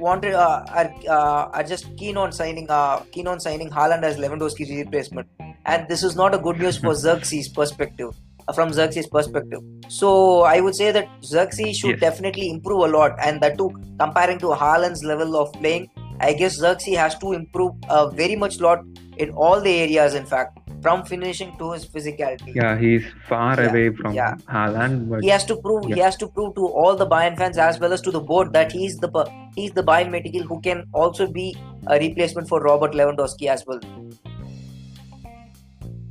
wanted 0.03 0.33
uh, 0.33 0.63
are, 0.69 0.91
uh, 1.07 1.49
are 1.57 1.63
just 1.63 1.95
keen 1.95 2.17
on 2.17 2.31
signing 2.31 2.67
uh, 2.69 3.01
keen 3.11 3.27
on 3.27 3.39
signing 3.39 3.69
Haaland 3.69 4.01
as 4.01 4.17
Lewandowski's 4.17 4.71
replacement, 4.75 5.27
and 5.67 5.87
this 5.87 6.01
is 6.01 6.15
not 6.15 6.33
a 6.33 6.39
good 6.39 6.57
news 6.57 6.77
for 6.77 6.93
Zirkzee's 7.03 7.49
perspective. 7.49 8.15
uh, 8.47 8.53
From 8.53 8.71
Zirkzee's 8.77 9.07
perspective, 9.17 9.59
so 9.89 10.41
I 10.53 10.59
would 10.59 10.75
say 10.79 10.91
that 10.91 11.07
Zirkzee 11.33 11.75
should 11.81 11.91
Yes. 11.91 11.99
definitely 12.07 12.49
improve 12.49 12.81
a 12.87 12.87
lot, 12.97 13.11
and 13.27 13.39
that 13.41 13.59
too 13.59 13.69
comparing 13.99 14.39
to 14.39 14.47
Haaland's 14.63 15.03
level 15.11 15.37
of 15.41 15.53
playing, 15.59 15.87
I 16.19 16.33
guess 16.33 16.59
Zirkzee 16.63 16.97
has 17.03 17.19
to 17.19 17.33
improve 17.33 17.75
uh, 17.89 18.07
very 18.23 18.35
much 18.45 18.59
lot 18.59 18.79
in 19.17 19.29
all 19.31 19.61
the 19.61 19.75
areas. 19.85 20.15
In 20.15 20.25
fact, 20.25 20.57
from 20.81 21.03
finishing 21.05 21.55
to 21.57 21.71
his 21.71 21.85
physicality. 21.85 22.55
Yeah, 22.55 22.77
he's 22.77 23.05
far 23.27 23.59
Yeah, 23.59 23.69
away 23.69 23.89
from 23.91 24.13
yeah. 24.13 24.35
Haaland, 24.49 25.09
but 25.09 25.21
he 25.21 25.29
has 25.29 25.45
to 25.45 25.55
prove 25.57 25.85
he 25.85 25.99
has 25.99 26.17
to 26.17 26.27
prove 26.27 26.55
to 26.55 26.67
all 26.67 26.95
the 26.95 27.07
Bayern 27.07 27.37
fans 27.37 27.57
as 27.57 27.79
well 27.79 27.93
as 27.93 28.01
to 28.01 28.11
the 28.11 28.19
board 28.19 28.53
that 28.53 28.71
he's 28.71 28.97
the 28.97 29.11
he's 29.55 29.71
the 29.71 29.83
Bayern 29.83 30.11
material 30.11 30.47
who 30.47 30.59
can 30.61 30.85
also 30.93 31.27
be 31.27 31.55
a 31.87 31.99
replacement 31.99 32.47
for 32.47 32.61
Robert 32.61 32.93
Lewandowski 32.93 33.47
as 33.47 33.65
well. 33.65 33.79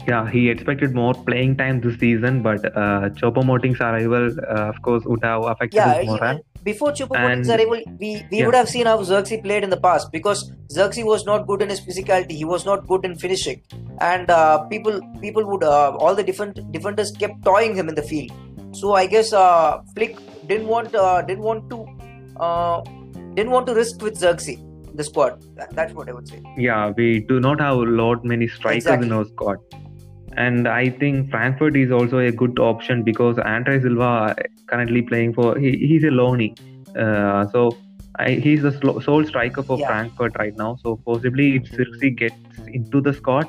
Yeah, 0.09 0.29
he 0.31 0.49
expected 0.49 0.95
more 0.95 1.13
playing 1.15 1.57
time 1.57 1.81
this 1.81 1.99
season, 1.99 2.43
but 2.43 2.65
uh, 2.75 3.11
Choupo-Moting's 3.11 3.81
arrival, 3.81 4.31
uh, 4.49 4.69
of 4.69 4.81
course, 4.83 5.05
would 5.05 5.23
have 5.23 5.45
affected 5.45 5.77
Yeah, 5.77 5.99
his 5.99 6.09
morale. 6.09 6.41
Before 6.63 6.93
Moting's 7.11 7.49
arrival, 7.49 7.83
we, 7.99 8.23
we 8.31 8.39
Yeah. 8.39 8.47
would 8.47 8.55
have 8.55 8.69
seen 8.69 8.87
how 8.87 8.99
Zirkzee 8.99 9.43
played 9.43 9.65
in 9.65 9.71
the 9.71 9.81
past 9.81 10.13
because 10.13 10.53
Zirkzee 10.77 11.05
was 11.05 11.25
not 11.25 11.47
good 11.47 11.63
in 11.63 11.71
his 11.71 11.81
physicality. 11.81 12.33
He 12.33 12.45
was 12.45 12.67
not 12.67 12.87
good 12.87 13.05
in 13.05 13.17
finishing, 13.17 13.63
and 14.01 14.31
uh, 14.31 14.59
people 14.73 15.01
people 15.21 15.45
would 15.51 15.65
uh, 15.65 15.91
all 15.97 16.15
the 16.15 16.23
different 16.23 16.61
defenders 16.73 17.13
kept 17.13 17.45
toying 17.45 17.75
him 17.75 17.89
in 17.89 17.95
the 17.95 18.03
field. 18.03 18.33
So 18.73 18.93
I 18.95 19.07
guess 19.07 19.33
uh, 19.33 19.81
Flick 19.95 20.17
didn't 20.47 20.69
want 20.69 20.95
uh, 20.95 21.23
didn't 21.23 21.43
want 21.45 21.71
to 21.71 21.87
uh, 22.39 22.83
didn't 23.35 23.51
want 23.51 23.67
to 23.67 23.75
risk 23.75 24.03
with 24.03 24.21
Zirkzee 24.21 24.59
in 24.91 24.97
the 24.97 25.05
squad. 25.05 25.43
That, 25.57 25.75
that's 25.75 25.95
what 25.95 26.09
I 26.09 26.13
would 26.13 26.29
say. 26.29 26.43
Yeah, 26.57 26.93
we 26.97 27.21
do 27.21 27.41
not 27.41 27.61
have 27.61 27.77
a 27.77 27.91
lot 28.03 28.25
many 28.25 28.49
strikers 28.49 28.87
in 28.87 29.13
our 29.13 29.25
squad. 29.25 29.59
And 30.37 30.69
I 30.69 30.91
think 30.91 31.31
Frankfurt 31.31 31.77
is 31.77 31.91
also 31.91 32.19
a 32.19 32.31
good 32.31 32.59
option 32.59 33.03
because 33.03 33.39
Andre 33.39 33.81
Silva 33.81 34.37
currently 34.67 35.03
playing 35.03 35.35
for 35.35 35.59
he, 35.59 35.77
he's 35.77 36.05
a 36.05 36.09
loanee. 36.09 36.59
Uh, 36.97 37.49
so 37.51 37.77
I, 38.17 38.31
he's 38.33 38.63
the 38.63 38.73
sole 39.03 39.25
striker 39.25 39.63
for 39.63 39.79
Yeah. 39.79 39.89
Frankfurt 39.89 40.37
right 40.39 40.57
now. 40.57 40.77
So 40.83 40.97
possibly 40.97 41.57
if 41.57 41.65
Zirkzee 41.65 42.17
gets 42.17 42.37
into 42.69 43.01
the 43.01 43.13
squad, 43.13 43.49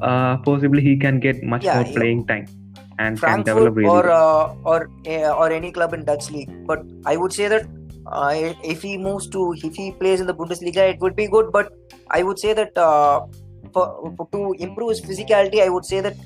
uh, 0.00 0.36
possibly 0.38 0.82
he 0.82 0.96
can 0.96 1.20
get 1.20 1.42
much 1.42 1.64
Yeah, 1.64 1.82
more 1.82 1.92
playing 1.92 2.26
time 2.26 2.46
and 2.98 3.20
can 3.20 3.42
develop 3.42 3.74
Frankfurt 3.74 3.76
really 3.76 3.88
or 3.88 4.10
uh, 4.10 4.54
or 4.64 4.90
uh, 5.06 5.32
or 5.42 5.50
any 5.50 5.72
club 5.72 5.94
in 5.94 6.04
Dutch 6.04 6.30
league. 6.30 6.50
But 6.66 6.82
I 7.06 7.16
would 7.16 7.32
say 7.32 7.48
that 7.48 7.66
uh, 8.06 8.54
if 8.64 8.82
he 8.82 8.96
moves 8.98 9.28
to 9.28 9.54
if 9.62 9.74
he 9.74 9.92
plays 9.92 10.20
in 10.20 10.26
the 10.26 10.34
Bundesliga, 10.34 10.88
it 10.94 11.00
would 11.00 11.16
be 11.16 11.28
good. 11.28 11.52
But 11.52 11.72
I 12.10 12.22
would 12.22 12.38
say 12.38 12.52
that 12.52 12.76
uh, 12.76 13.26
for, 13.72 14.12
for 14.16 14.28
to 14.32 14.54
improve 14.58 14.90
his 14.90 15.00
physicality, 15.00 15.62
I 15.62 15.68
would 15.68 15.84
say 15.84 16.00
that 16.00 16.16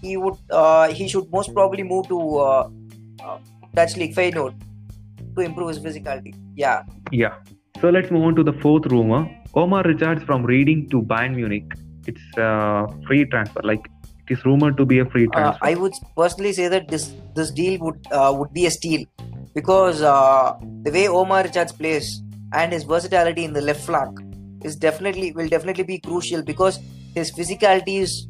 he 0.00 0.16
would 0.16 0.36
uh, 0.50 0.88
he 0.88 1.08
should 1.08 1.30
most 1.30 1.52
probably 1.52 1.82
move 1.82 2.08
to 2.08 2.38
uh, 2.38 2.70
uh, 3.24 3.38
Dutch 3.74 3.96
league 3.96 4.14
Feyenoord 4.14 4.54
to 5.36 5.40
improve 5.42 5.68
his 5.68 5.78
physicality. 5.78 6.34
Yeah, 6.54 6.82
Yeah. 7.10 7.34
So 7.80 7.90
let's 7.90 8.10
move 8.10 8.24
on 8.24 8.34
to 8.36 8.42
the 8.42 8.52
fourth 8.54 8.86
rumor. 8.86 9.28
Omar 9.54 9.82
Richards 9.84 10.22
from 10.24 10.44
Reading 10.44 10.88
to 10.90 11.00
Bayern 11.02 11.36
Munich. 11.36 11.64
It's 12.06 12.36
a 12.36 12.86
free 13.06 13.24
transfer. 13.26 13.60
Like 13.62 13.88
it 14.28 14.38
is 14.38 14.44
rumored 14.44 14.76
to 14.78 14.84
be 14.84 14.98
a 14.98 15.04
free 15.04 15.28
uh, 15.28 15.30
transfer. 15.30 15.64
I 15.64 15.74
would 15.74 15.92
personally 16.16 16.52
say 16.52 16.68
that 16.68 16.88
this 16.88 17.12
this 17.34 17.50
deal 17.50 17.78
would 17.80 18.06
uh, 18.10 18.34
would 18.36 18.52
be 18.52 18.66
a 18.66 18.70
steal 18.70 19.04
because 19.54 20.02
uh, 20.02 20.54
the 20.82 20.90
way 20.90 21.08
Omar 21.08 21.44
Richards 21.44 21.72
plays 21.72 22.22
and 22.52 22.72
his 22.72 22.82
versatility 22.84 23.44
in 23.44 23.52
the 23.52 23.60
left 23.60 23.84
flank 23.84 24.18
is 24.62 24.76
definitely 24.76 25.32
will 25.32 25.48
definitely 25.48 25.84
be 25.84 25.98
crucial 25.98 26.42
because 26.42 26.80
his 27.14 27.32
physicality 27.32 28.00
is 28.00 28.28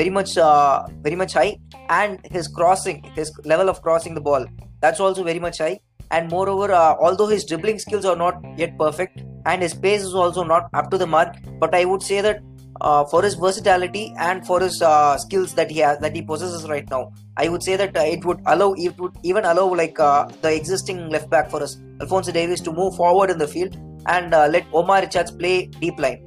very 0.00 0.10
much 0.10 0.36
uh, 0.38 0.86
very 1.00 1.16
much 1.16 1.32
high 1.34 1.56
and 1.88 2.18
his 2.30 2.48
crossing 2.48 3.02
his 3.14 3.32
level 3.44 3.68
of 3.68 3.82
crossing 3.82 4.14
the 4.14 4.20
ball 4.20 4.46
that's 4.80 5.00
also 5.00 5.24
very 5.24 5.38
much 5.38 5.58
high 5.58 5.78
and 6.10 6.30
moreover 6.30 6.72
uh, 6.72 6.94
although 7.00 7.26
his 7.26 7.44
dribbling 7.44 7.78
skills 7.78 8.04
are 8.04 8.16
not 8.16 8.40
yet 8.56 8.76
perfect 8.78 9.22
and 9.46 9.62
his 9.62 9.74
pace 9.74 10.02
is 10.02 10.14
also 10.14 10.42
not 10.42 10.68
up 10.74 10.90
to 10.90 10.98
the 10.98 11.06
mark. 11.06 11.36
But 11.58 11.74
I 11.74 11.84
would 11.84 12.02
say 12.02 12.20
that 12.20 12.42
uh, 12.80 13.04
for 13.04 13.22
his 13.22 13.34
versatility 13.34 14.14
and 14.18 14.46
for 14.46 14.60
his 14.60 14.80
uh, 14.80 15.18
skills 15.18 15.54
that 15.54 15.70
he 15.70 15.78
has 15.80 15.98
that 15.98 16.14
he 16.14 16.22
possesses 16.22 16.68
right 16.68 16.88
now, 16.90 17.12
I 17.36 17.48
would 17.48 17.62
say 17.62 17.76
that 17.76 17.96
uh, 17.96 18.00
it 18.00 18.24
would 18.24 18.40
allow 18.46 18.72
it 18.74 18.98
would 18.98 19.12
even 19.22 19.44
allow 19.44 19.74
like 19.74 19.98
uh, 20.00 20.28
the 20.42 20.54
existing 20.54 21.08
left 21.08 21.30
back 21.30 21.50
for 21.50 21.62
us, 21.62 21.78
Alphonso 22.00 22.32
Davies, 22.32 22.60
to 22.62 22.72
move 22.72 22.96
forward 22.96 23.30
in 23.30 23.38
the 23.38 23.48
field 23.48 23.76
and 24.06 24.34
uh, 24.34 24.46
let 24.46 24.66
Omar 24.72 25.00
Richards 25.02 25.30
play 25.30 25.66
deep 25.66 25.98
line. 25.98 26.26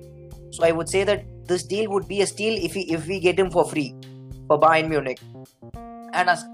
So 0.51 0.63
I 0.63 0.71
would 0.71 0.89
say 0.89 1.03
that 1.03 1.25
this 1.47 1.63
deal 1.63 1.89
would 1.91 2.07
be 2.07 2.21
a 2.21 2.27
steal 2.27 2.63
if 2.63 2.75
we 2.75 2.81
if 2.81 3.07
we 3.07 3.19
get 3.19 3.39
him 3.39 3.51
for 3.51 3.65
free 3.65 3.95
for 4.47 4.59
Bayern 4.59 4.89
Munich. 4.89 5.19
And 6.13 6.29
as 6.29 6.45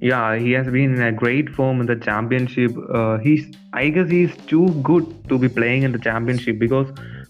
yeah, 0.00 0.36
he 0.36 0.52
has 0.52 0.66
been 0.66 0.94
in 0.94 1.02
a 1.02 1.12
great 1.12 1.48
form 1.50 1.80
in 1.80 1.86
the 1.86 1.96
championship. 1.96 2.70
Uh, 2.94 3.18
he's, 3.18 3.52
I 3.72 3.88
guess, 3.88 4.08
he's 4.08 4.36
too 4.46 4.68
good 4.82 5.28
to 5.28 5.38
be 5.38 5.48
playing 5.48 5.82
in 5.82 5.90
the 5.90 5.98
championship 5.98 6.60
because 6.60 6.86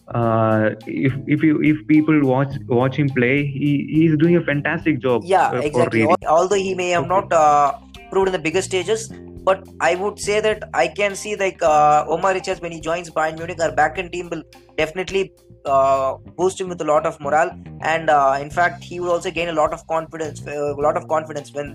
uh, 0.09 0.71
if 0.87 1.15
if 1.27 1.43
you 1.43 1.63
if 1.63 1.87
people 1.87 2.23
watch 2.27 2.55
watch 2.67 2.97
him 2.97 3.09
play, 3.09 3.47
he 3.47 3.89
he's 3.91 4.17
doing 4.19 4.37
a 4.37 4.43
fantastic 4.43 5.01
job. 5.01 5.23
yeah, 5.25 5.49
uh, 5.49 5.61
exactly. 5.61 6.07
Although 6.27 6.57
he 6.57 6.75
may 6.75 6.91
have 6.91 7.07
not 7.07 7.33
uh, 7.33 7.73
proved 8.11 8.29
in 8.29 8.33
the 8.33 8.39
bigger 8.39 8.61
stages, 8.61 9.11
but 9.49 9.67
I 9.81 9.95
would 9.95 10.19
say 10.19 10.41
that 10.47 10.65
I 10.75 10.89
can 10.89 11.15
see 11.21 11.35
like 11.43 11.63
uh, 11.63 12.05
Omar 12.15 12.35
Richards 12.35 12.61
when 12.61 12.73
he 12.73 12.81
joins 12.81 13.11
Bayern 13.11 13.39
Munich, 13.39 13.61
our 13.67 13.73
backend 13.73 14.13
team 14.13 14.29
will 14.31 14.43
definitely 14.77 15.33
uh, 15.65 16.17
boost 16.37 16.61
him 16.61 16.69
with 16.69 16.83
a 16.83 16.89
lot 16.93 17.07
of 17.07 17.19
morale, 17.27 17.53
and 17.81 18.11
uh, 18.11 18.37
in 18.41 18.51
fact, 18.51 18.85
he 18.85 19.01
will 19.01 19.11
also 19.11 19.31
gain 19.31 19.49
a 19.49 19.55
lot 19.61 19.73
of 19.73 19.87
confidence, 19.87 20.43
uh, 20.47 20.75
a 20.75 20.83
lot 20.87 20.99
of 20.99 21.09
confidence 21.09 21.55
when 21.55 21.71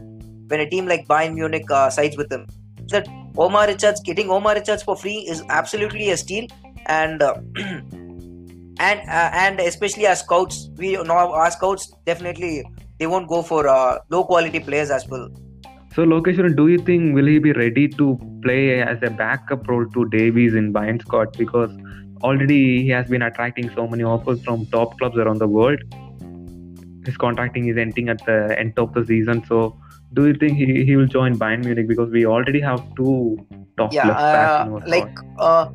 when 0.49 0.59
a 0.65 0.69
team 0.69 0.91
like 0.93 1.07
Bayern 1.07 1.33
Munich 1.39 1.71
uh, 1.71 1.89
sides 1.89 2.15
with 2.15 2.31
him. 2.31 2.45
That 2.89 3.07
Omar 3.37 3.65
Richards 3.67 4.01
getting 4.01 4.29
Omar 4.29 4.53
Richards 4.55 4.83
for 4.83 4.95
free 4.95 5.17
is 5.35 5.43
absolutely 5.49 6.11
a 6.11 6.17
steal, 6.25 6.47
and. 6.85 7.21
Uh, 7.21 7.35
and 8.85 9.01
and 9.09 9.59
especially 9.59 10.05
as 10.11 10.21
scouts, 10.21 10.69
we 10.77 10.93
know 11.09 11.17
our 11.41 11.49
scouts 11.57 11.91
definitely 12.11 12.53
they 12.99 13.07
won't 13.07 13.27
go 13.33 13.41
for 13.41 13.63
low 14.15 14.23
quality 14.31 14.59
players 14.59 14.95
as 14.99 15.07
well. 15.07 15.27
So 15.95 16.03
Lokeshwaran, 16.03 16.55
do 16.55 16.67
you 16.69 16.79
think 16.79 17.13
will 17.13 17.27
he 17.27 17.37
be 17.37 17.51
ready 17.51 17.87
to 17.87 18.19
play 18.41 18.81
as 18.81 18.97
a 19.03 19.11
backup 19.11 19.67
role 19.67 19.85
to 19.91 20.05
Davies 20.09 20.55
in 20.55 20.73
Bayern 20.73 20.99
squad 20.99 21.37
because 21.37 21.69
already 22.23 22.81
he 22.81 22.89
has 22.89 23.07
been 23.07 23.21
attracting 23.21 23.69
so 23.75 23.87
many 23.87 24.03
offers 24.03 24.43
from 24.43 24.65
top 24.67 24.97
clubs 24.97 25.17
around 25.17 25.37
the 25.37 25.47
world. 25.47 25.79
His 27.05 27.15
contracting 27.17 27.67
is 27.67 27.77
ending 27.77 28.09
at 28.09 28.25
the 28.25 28.55
end 28.57 28.79
of 28.79 28.93
the 28.93 29.05
season. 29.05 29.45
So 29.45 29.77
do 30.13 30.27
you 30.27 30.33
think 30.33 30.57
he, 30.57 30.83
he 30.83 30.95
will 30.95 31.05
join 31.05 31.37
Bayern 31.37 31.63
Munich 31.63 31.87
because 31.87 32.09
we 32.09 32.25
already 32.25 32.59
have 32.61 32.81
two 32.95 33.37
top 33.77 33.93
yeah 33.93 34.07
backs 34.07 34.69
uh, 34.69 34.79
like 34.87 35.17
uh, 35.39 35.69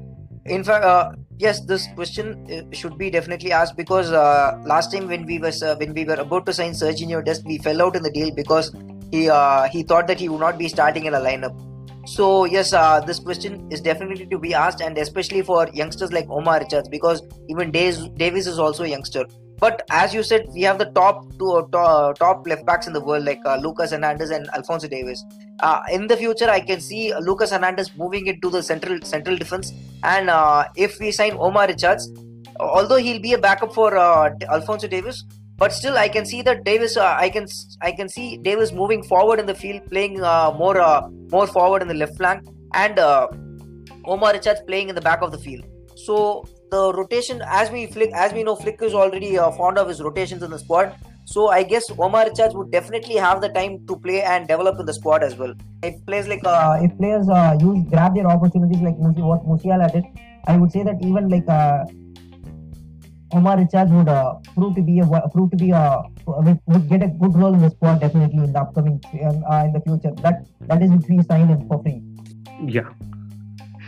in 0.46 0.62
fact 0.62 0.84
uh, 0.84 1.10
yes 1.38 1.60
this 1.66 1.88
question 1.94 2.46
uh, 2.52 2.62
should 2.74 2.96
be 2.96 3.10
definitely 3.10 3.50
asked 3.52 3.76
because 3.76 4.12
uh, 4.12 4.56
last 4.64 4.92
time 4.92 5.08
when 5.08 5.26
we 5.26 5.38
was 5.38 5.62
uh, 5.62 5.74
when 5.76 5.92
we 5.94 6.04
were 6.04 6.14
about 6.14 6.46
to 6.46 6.52
sign 6.52 6.72
Sergiño 6.72 7.24
Dest 7.24 7.44
we 7.44 7.58
fell 7.58 7.82
out 7.82 7.96
in 7.96 8.02
the 8.04 8.10
deal 8.10 8.32
because 8.34 8.72
he 9.10 9.28
uh, 9.28 9.68
he 9.68 9.82
thought 9.82 10.06
that 10.06 10.20
he 10.20 10.28
would 10.28 10.40
not 10.40 10.58
be 10.58 10.68
starting 10.68 11.06
in 11.06 11.14
a 11.14 11.20
lineup. 11.20 11.64
So 12.06 12.44
yes 12.44 12.72
uh, 12.72 13.00
this 13.00 13.18
question 13.18 13.70
is 13.70 13.80
definitely 13.80 14.26
to 14.26 14.38
be 14.38 14.54
asked 14.54 14.80
and 14.80 14.96
especially 14.98 15.42
for 15.42 15.68
youngsters 15.72 16.12
like 16.12 16.26
Omar 16.30 16.60
Richards 16.60 16.88
because 16.88 17.22
even 17.48 17.70
Davies, 17.70 18.46
is 18.46 18.58
also 18.58 18.84
a 18.84 18.88
youngster. 18.88 19.24
But 19.58 19.82
as 19.90 20.14
you 20.14 20.22
said 20.22 20.46
we 20.54 20.62
have 20.62 20.78
the 20.78 20.86
top 20.86 21.26
two 21.38 21.50
uh, 21.52 21.62
to- 21.62 22.14
top 22.18 22.46
left 22.46 22.64
backs 22.64 22.86
in 22.86 22.92
the 22.92 23.00
world 23.00 23.24
like 23.24 23.40
uh, 23.44 23.56
Lucas 23.56 23.90
Hernandez 23.90 24.30
and 24.30 24.48
Alphonso 24.54 24.88
Davies 24.88 25.24
uh, 25.60 25.80
in 25.90 26.06
the 26.06 26.16
future 26.16 26.48
I 26.48 26.60
can 26.60 26.80
see 26.80 27.12
Lucas 27.20 27.50
Hernandez 27.50 27.90
moving 27.96 28.26
into 28.26 28.50
the 28.50 28.62
central 28.62 29.00
central 29.02 29.36
defense. 29.36 29.72
And 30.02 30.30
uh, 30.30 30.64
if 30.76 30.98
we 31.00 31.10
sign 31.12 31.32
Omar 31.38 31.66
Richards, 31.66 32.10
although 32.60 32.96
he'll 32.96 33.20
be 33.20 33.32
a 33.32 33.38
backup 33.38 33.74
for 33.74 33.96
uh, 33.96 34.30
Alphonso 34.50 34.88
Davies, 34.88 35.24
but 35.58 35.72
still 35.72 35.98
I 35.98 36.08
can 36.08 36.24
see 36.24 36.40
that 36.42 36.64
Davies, 36.64 36.96
uh, 36.96 37.16
I 37.18 37.28
can 37.28 37.46
I 37.82 37.90
can 37.92 38.08
see 38.08 38.36
Davies 38.36 38.72
moving 38.72 39.02
forward 39.02 39.40
in 39.40 39.46
the 39.46 39.54
field, 39.54 39.82
playing 39.90 40.22
uh, 40.22 40.52
more 40.56 40.80
uh, 40.80 41.08
more 41.32 41.46
forward 41.46 41.82
in 41.82 41.88
the 41.88 41.94
left 41.94 42.16
flank, 42.16 42.46
and 42.74 42.98
uh, 42.98 43.26
Omar 44.04 44.32
Richards 44.34 44.60
playing 44.68 44.88
in 44.88 44.94
the 44.94 45.00
back 45.00 45.20
of 45.20 45.32
the 45.32 45.38
field. 45.38 45.64
So 45.96 46.46
the 46.70 46.92
rotation, 46.92 47.42
as 47.46 47.70
we 47.70 47.86
flick, 47.86 48.10
as 48.14 48.32
we 48.32 48.44
know, 48.44 48.54
Flick 48.54 48.80
is 48.82 48.94
already 48.94 49.36
uh, 49.36 49.50
fond 49.52 49.78
of 49.78 49.88
his 49.88 50.00
rotations 50.00 50.42
in 50.42 50.50
the 50.50 50.58
squad. 50.58 50.94
So 51.24 51.48
I 51.48 51.62
guess 51.62 51.90
Omar 51.98 52.26
Richards 52.26 52.54
would 52.54 52.70
definitely 52.70 53.16
have 53.16 53.40
the 53.42 53.48
time 53.48 53.86
to 53.88 53.96
play 53.96 54.22
and 54.22 54.46
develop 54.48 54.78
in 54.80 54.86
the 54.86 54.94
squad 54.94 55.22
as 55.24 55.36
well. 55.36 55.54
If 55.82 56.06
players 56.06 56.28
like 56.28 56.44
uh, 56.44 56.78
if 56.80 56.96
players 56.96 57.26
use 57.60 57.84
grab 57.90 58.14
their 58.14 58.28
opportunities 58.28 58.80
like 58.80 58.94
what 58.96 59.44
Musiala 59.44 59.92
did, 59.92 60.04
I 60.46 60.56
would 60.56 60.70
say 60.70 60.84
that 60.84 61.02
even 61.02 61.28
like 61.28 61.46
Omar 63.32 63.58
Richards 63.58 63.90
would 63.90 64.08
uh, 64.08 64.34
prove 64.54 64.74
to 64.76 64.82
be 64.82 65.00
a 65.00 65.06
prove 65.32 65.50
to 65.50 65.56
be 65.56 65.70
a 65.70 66.02
would, 66.26 66.88
get 66.88 67.02
a 67.02 67.08
good 67.08 67.36
role 67.36 67.52
in 67.54 67.60
the 67.60 67.70
squad 67.70 68.00
definitely 68.00 68.44
in 68.44 68.52
the 68.52 68.60
upcoming 68.60 69.00
um, 69.24 69.44
uh, 69.50 69.64
in 69.64 69.72
the 69.72 69.80
future. 69.80 70.12
That 70.22 70.46
that 70.60 70.82
is 70.82 70.90
if 70.92 71.08
we 71.08 71.22
sign 71.22 71.48
him 71.48 71.68
for 71.68 71.82
free. 71.82 72.02
Yeah. 72.66 72.88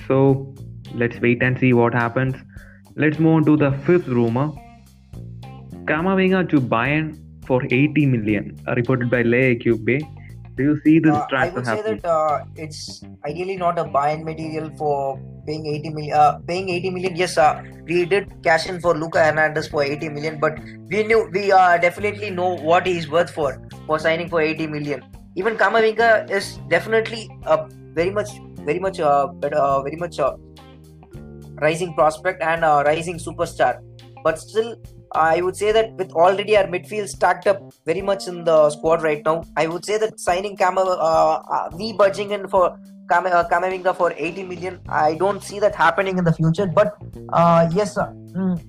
So 0.07 0.55
let's 0.95 1.19
wait 1.21 1.43
and 1.43 1.59
see 1.59 1.73
what 1.73 1.95
happens. 1.95 2.35
Let's 2.97 3.19
move 3.19 3.35
on 3.37 3.45
to 3.47 3.57
the 3.57 3.73
fifth 3.87 4.09
rumor. 4.09 4.51
Kamavinga 5.85 6.49
to 6.51 6.61
Bayern 6.61 7.19
for 7.47 7.63
80 7.65 8.07
million, 8.07 8.59
reported 8.77 9.11
by 9.11 9.23
Le 9.23 9.39
Equipe. 9.55 10.03
Do 10.57 10.63
you 10.65 10.81
see 10.85 10.99
this 10.99 11.13
Uh, 11.13 11.27
I 11.33 11.49
would 11.49 11.67
say 11.67 11.81
that 11.83 12.05
uh, 12.05 12.45
it's 12.57 13.03
ideally 13.25 13.57
not 13.57 13.79
a 13.79 13.85
buying 13.85 14.25
material 14.25 14.71
for 14.77 15.19
paying 15.47 15.67
80 15.67 15.91
million. 15.91 16.17
Uh, 16.17 16.39
paying 16.47 16.69
80 16.69 16.91
million, 16.91 17.17
yes, 17.17 17.39
uh, 17.39 17.63
we 17.85 18.05
did 18.05 18.43
cash 18.43 18.69
in 18.69 18.81
for 18.81 18.97
Luca 18.97 19.25
Hernandez 19.25 19.69
for 19.69 19.83
80 19.83 20.09
million, 20.11 20.41
but 20.41 20.59
we 20.89 21.05
knew 21.05 21.29
we 21.33 21.53
uh, 21.53 21.79
definitely 21.79 22.31
know 22.31 22.57
what 22.57 22.87
he's 22.87 23.09
worth 23.11 23.31
for 23.31 23.63
for 23.87 23.99
signing 23.99 24.29
for 24.29 24.41
80 24.41 24.67
million. 24.67 25.03
Even 25.37 25.57
Kamavinga 25.57 26.31
is 26.31 26.59
definitely 26.69 27.31
a 27.47 27.67
very 27.95 28.11
much, 28.11 28.31
very 28.65 28.79
much, 28.79 29.01
uh, 29.01 29.27
but, 29.29 29.53
uh, 29.53 29.83
very 29.83 29.97
much 29.97 30.19
uh, 30.19 30.37
rising 31.61 31.95
prospect 31.95 32.43
and 32.43 32.65
a 32.65 32.83
rising 32.85 33.19
superstar. 33.19 33.79
But 34.25 34.39
still, 34.39 34.77
I 35.13 35.41
would 35.41 35.57
say 35.57 35.73
that 35.73 35.93
with 35.95 36.13
already 36.13 36.57
our 36.57 36.65
midfield 36.65 37.09
stacked 37.09 37.47
up 37.47 37.61
very 37.85 38.01
much 38.01 38.29
in 38.29 38.45
the 38.45 38.71
squad 38.71 39.03
right 39.03 39.23
now, 39.25 39.45
I 39.57 39.67
would 39.67 39.85
say 39.85 39.99
that 39.99 40.21
signing 40.21 40.57
Kama, 40.57 40.83
uh, 40.83 41.43
uh, 41.51 41.71
we 41.77 41.93
budging 41.93 42.31
in 42.31 42.47
for 42.49 42.79
Kama, 43.11 43.29
uh, 43.29 43.49
Kamavinga 43.49 43.97
for 43.97 44.13
80 44.17 44.45
million, 44.45 44.81
I 44.89 45.17
don't 45.17 45.43
see 45.43 45.59
that 45.59 45.75
happening 45.75 46.19
in 46.19 46.25
the 46.25 46.33
future. 46.33 46.67
But 46.67 46.97
uh, 47.33 47.69
yes, 47.75 47.97
mm, 47.97 48.63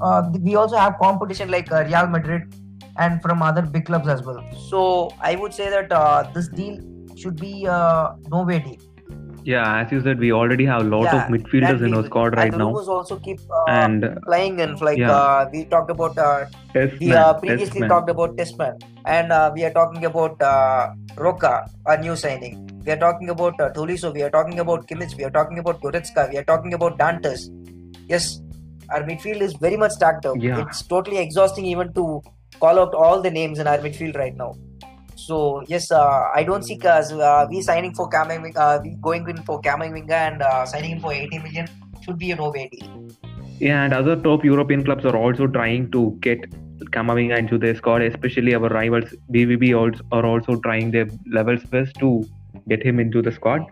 uh, 0.00 0.30
we 0.40 0.56
also 0.56 0.76
have 0.76 0.98
competition 1.00 1.50
like 1.50 1.70
uh, 1.70 1.84
Real 1.84 2.08
Madrid 2.08 2.52
and 2.96 3.22
from 3.22 3.40
other 3.40 3.62
big 3.62 3.86
clubs 3.86 4.08
as 4.08 4.22
well. 4.22 4.44
So 4.68 5.12
I 5.20 5.36
would 5.36 5.54
say 5.54 5.70
that 5.70 5.92
uh, 5.92 6.28
this 6.34 6.48
deal 6.48 6.80
should 7.16 7.36
be 7.40 7.64
no 7.64 8.44
way 8.46 8.58
deal. 8.58 8.91
Yeah, 9.44 9.80
as 9.80 9.90
you 9.90 10.00
said, 10.02 10.18
we 10.18 10.32
already 10.32 10.64
have 10.64 10.82
a 10.82 10.84
lot 10.84 11.04
Yeah, 11.04 11.24
of 11.26 11.32
midfielders 11.32 11.82
in 11.84 11.94
our 11.94 12.04
squad 12.04 12.36
right 12.36 12.52
now. 12.56 12.68
also 12.74 13.18
keep 13.18 13.40
uh, 13.50 13.64
And 13.68 14.18
flying 14.24 14.60
in. 14.60 14.76
Like 14.76 14.98
Yeah. 14.98 15.10
uh, 15.12 15.48
we 15.52 15.64
talked 15.64 15.90
about 15.90 16.16
uh, 16.16 16.46
Tessmann, 16.74 17.00
we 17.00 17.12
uh, 17.12 17.34
previously 17.34 17.80
Tessmann. 17.80 17.88
talked 17.88 18.10
about 18.10 18.36
Tessmann, 18.36 18.80
and 19.04 19.32
uh, 19.32 19.50
we 19.54 19.64
are 19.64 19.72
talking 19.72 20.04
about 20.04 20.40
uh, 20.40 20.92
Roca, 21.16 21.68
a 21.86 21.96
new 22.00 22.14
signing. 22.16 22.68
We 22.86 22.92
are 22.92 22.96
talking 22.98 23.30
about 23.30 23.60
uh, 23.60 23.70
Tolisso. 23.72 24.12
We 24.14 24.22
are 24.22 24.30
talking 24.30 24.60
about 24.60 24.86
Kimmich. 24.86 25.16
We 25.16 25.24
are 25.24 25.30
talking 25.30 25.58
about 25.58 25.80
Goretzka. 25.80 26.30
We 26.30 26.38
are 26.38 26.44
talking 26.44 26.74
about 26.74 26.98
Dantas. 26.98 27.48
Yes, 28.08 28.40
our 28.90 29.02
midfield 29.02 29.40
is 29.40 29.54
very 29.54 29.76
much 29.76 29.92
stacked 29.92 30.26
up. 30.26 30.36
Yeah. 30.38 30.60
It's 30.62 30.82
totally 30.82 31.18
exhausting 31.18 31.64
even 31.66 31.92
to 31.94 32.22
call 32.60 32.78
out 32.78 32.94
all 32.94 33.20
the 33.20 33.30
names 33.30 33.58
in 33.58 33.66
our 33.66 33.78
midfield 33.78 34.16
right 34.16 34.36
now. 34.36 34.54
So 35.26 35.62
yes, 35.68 35.90
uh, 35.90 36.28
I 36.34 36.42
don't 36.42 36.64
see 36.64 36.78
us 36.80 37.12
uh, 37.12 37.46
we 37.48 37.62
signing 37.62 37.94
for 37.94 38.08
Kamavinga, 38.10 38.56
uh, 38.56 38.80
we 38.82 38.90
going 39.00 39.28
in 39.28 39.42
for 39.42 39.60
Kamavinga 39.60 40.10
and 40.10 40.42
uh, 40.42 40.66
signing 40.66 41.00
for 41.00 41.12
80 41.12 41.38
million 41.38 41.68
should 42.04 42.18
be 42.18 42.32
a 42.32 42.36
no 42.36 42.50
way 42.50 42.68
deal. 42.68 43.08
Yeah, 43.60 43.84
and 43.84 43.94
other 43.94 44.16
top 44.16 44.44
European 44.44 44.84
clubs 44.84 45.04
are 45.04 45.16
also 45.16 45.46
trying 45.46 45.90
to 45.92 46.16
get 46.20 46.50
Kamavinga 46.90 47.38
into 47.38 47.58
their 47.58 47.76
squad, 47.76 48.02
especially 48.02 48.54
our 48.54 48.68
rivals 48.68 49.14
BVB 49.30 49.76
also 49.78 50.04
are 50.10 50.26
also 50.26 50.56
trying 50.60 50.90
their 50.90 51.08
levels 51.30 51.62
best 51.64 51.94
to 52.00 52.24
get 52.68 52.82
him 52.84 52.98
into 52.98 53.22
the 53.22 53.30
squad. 53.30 53.64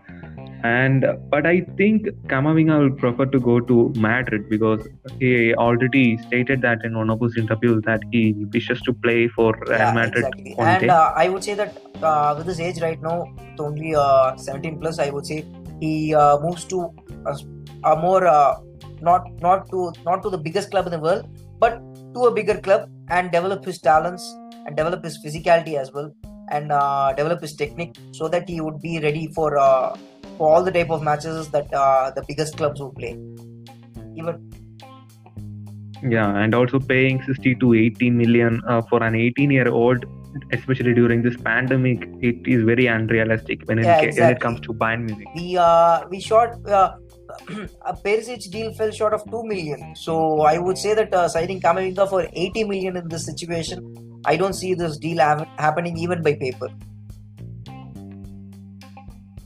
And 0.63 1.05
but 1.29 1.45
I 1.45 1.61
think 1.77 2.05
Kamavinga 2.27 2.79
will 2.79 2.95
prefer 2.95 3.25
to 3.25 3.39
go 3.39 3.59
to 3.59 3.91
Madrid 3.95 4.49
because 4.49 4.87
he 5.19 5.55
already 5.55 6.17
stated 6.17 6.61
that 6.61 6.85
in 6.85 6.97
one 6.97 7.09
of 7.09 7.19
his 7.19 7.35
interviews 7.37 7.81
that 7.85 8.01
he 8.11 8.33
wishes 8.53 8.81
to 8.81 8.93
play 8.93 9.27
for 9.27 9.53
Real 9.67 9.79
yeah, 9.79 9.93
Madrid 9.93 10.25
exactly. 10.25 10.55
And 10.59 10.91
uh, 10.91 11.13
I 11.15 11.29
would 11.29 11.43
say 11.43 11.55
that 11.55 11.77
uh, 12.03 12.35
with 12.37 12.47
his 12.47 12.59
age 12.59 12.79
right 12.81 13.01
now, 13.01 13.33
it's 13.39 13.59
only 13.59 13.95
uh, 13.95 14.35
17 14.35 14.79
plus, 14.79 14.99
I 14.99 15.09
would 15.09 15.25
say 15.25 15.45
he 15.79 16.13
uh, 16.13 16.39
moves 16.39 16.65
to 16.65 16.93
a, 17.25 17.37
a 17.83 17.95
more 17.95 18.27
uh, 18.27 18.59
not 19.01 19.31
not 19.41 19.69
to 19.71 19.91
not 20.05 20.21
to 20.23 20.29
the 20.29 20.37
biggest 20.37 20.69
club 20.69 20.85
in 20.85 20.91
the 20.91 20.99
world, 20.99 21.27
but 21.59 21.81
to 22.13 22.25
a 22.25 22.31
bigger 22.31 22.59
club 22.59 22.89
and 23.09 23.31
develop 23.31 23.65
his 23.65 23.79
talents 23.79 24.23
and 24.65 24.75
develop 24.75 25.03
his 25.03 25.17
physicality 25.23 25.75
as 25.75 25.91
well 25.91 26.13
and 26.49 26.71
uh, 26.71 27.13
develop 27.13 27.41
his 27.41 27.55
technique 27.55 27.95
so 28.11 28.27
that 28.27 28.47
he 28.47 28.61
would 28.61 28.79
be 28.81 28.99
ready 28.99 29.27
for 29.33 29.57
uh, 29.57 29.95
for 30.41 30.49
all 30.51 30.63
the 30.67 30.71
type 30.77 30.89
of 30.95 31.03
matches 31.07 31.49
that 31.55 31.71
uh, 31.71 32.09
the 32.15 32.23
biggest 32.29 32.57
clubs 32.57 32.79
will 32.83 32.95
play. 33.01 33.11
even 34.21 34.39
Yeah, 36.13 36.29
and 36.43 36.55
also 36.59 36.79
paying 36.79 37.19
60 37.27 37.53
to 37.63 37.75
80 37.75 38.09
million 38.21 38.55
uh, 38.67 38.81
for 38.89 39.03
an 39.03 39.15
18 39.15 39.51
year 39.57 39.67
old, 39.81 40.07
especially 40.57 40.95
during 40.95 41.21
this 41.27 41.37
pandemic, 41.49 42.07
it 42.29 42.49
is 42.55 42.63
very 42.71 42.87
unrealistic 42.95 43.67
when, 43.67 43.83
Yeah, 43.83 44.01
it, 44.01 44.15
ca- 44.15 44.21
when 44.21 44.31
it 44.35 44.41
comes 44.45 44.61
to 44.61 44.73
Bayern 44.73 45.05
Munich. 45.09 45.29
we 45.35 45.45
uh 45.67 46.07
we 46.13 46.19
short 46.31 46.57
uh, 46.79 46.89
a 47.91 47.93
Perisic 48.05 48.49
deal 48.55 48.73
fell 48.79 48.91
short 49.01 49.13
of 49.19 49.29
2 49.29 49.43
million 49.53 49.95
so 50.05 50.15
I 50.53 50.57
would 50.57 50.79
say 50.85 50.95
that 51.01 51.13
uh, 51.13 51.27
signing 51.35 51.61
Kamavinga 51.67 52.09
for 52.13 52.21
80 52.45 52.63
million 52.71 52.97
in 53.03 53.07
this 53.13 53.27
situation 53.31 53.83
I 54.33 54.37
don't 54.43 54.61
see 54.61 54.73
this 54.85 54.97
deal 55.05 55.19
hap- 55.27 55.53
happening 55.67 55.97
even 56.07 56.23
by 56.29 56.33
paper 56.45 56.69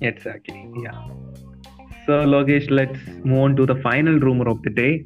Exactly, 0.02 0.65
yeah. 0.84 0.98
So, 2.06 2.14
Logesh, 2.34 2.70
let's 2.70 3.00
move 3.24 3.40
on 3.40 3.56
to 3.56 3.66
the 3.66 3.76
final 3.82 4.20
rumor 4.20 4.48
of 4.50 4.62
the 4.62 4.70
day 4.70 5.06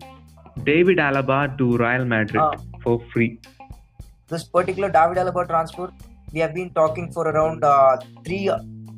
David 0.64 0.98
Alaba 0.98 1.58
to 1.58 1.78
Real 1.78 2.06
Madrid 2.06 2.42
Ah. 2.42 2.52
for 2.84 3.00
free. 3.14 3.32
this 4.32 4.44
particular 4.56 4.90
David 4.96 5.18
Alaba 5.22 5.44
transfer 5.52 5.86
we 6.34 6.40
have 6.44 6.54
been 6.54 6.70
talking 6.80 7.06
for 7.14 7.24
around 7.30 7.64
uh, 7.64 7.94
three 8.26 8.42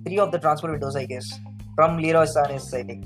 three 0.06 0.18
of 0.24 0.32
the 0.34 0.40
transfer 0.46 0.70
windows 0.72 0.96
I 1.02 1.06
guess 1.12 1.28
from 1.76 1.98
Leroy 2.06 2.26
Sané's 2.34 2.66
signing 2.72 3.02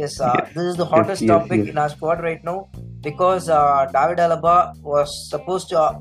yes, 0.00 0.20
uh, 0.20 0.32
Yes. 0.38 0.50
this 0.56 0.64
is 0.72 0.76
the 0.82 0.84
hottest 0.92 1.22
yes, 1.22 1.30
topic 1.34 1.60
yes. 1.62 1.68
in 1.72 1.78
our 1.84 1.88
squad 1.94 2.20
right 2.28 2.42
now 2.50 2.58
because 3.08 3.48
uh, 3.48 3.86
David 3.96 4.18
Alaba 4.26 4.56
was 4.92 5.08
supposed 5.30 5.70
to 5.70 5.78
uh, 5.80 5.94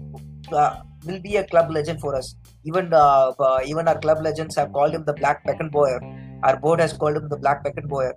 uh, 0.63 0.71
will 1.05 1.21
be 1.29 1.37
a 1.43 1.45
club 1.53 1.71
legend 1.77 2.01
for 2.01 2.13
us 2.19 2.35
even 2.65 2.91
uh, 2.93 3.31
uh, 3.47 3.59
even 3.65 3.87
our 3.87 3.99
club 4.07 4.19
legends 4.29 4.57
have 4.61 4.73
called 4.73 4.93
him 4.97 5.05
the 5.11 5.13
Black 5.21 5.45
Beckenbauer 5.47 5.99
our 6.43 6.57
board 6.57 6.79
has 6.79 6.93
called 6.93 7.17
him 7.17 7.29
the 7.29 7.37
Black 7.37 7.63
Beckenbauer 7.63 8.13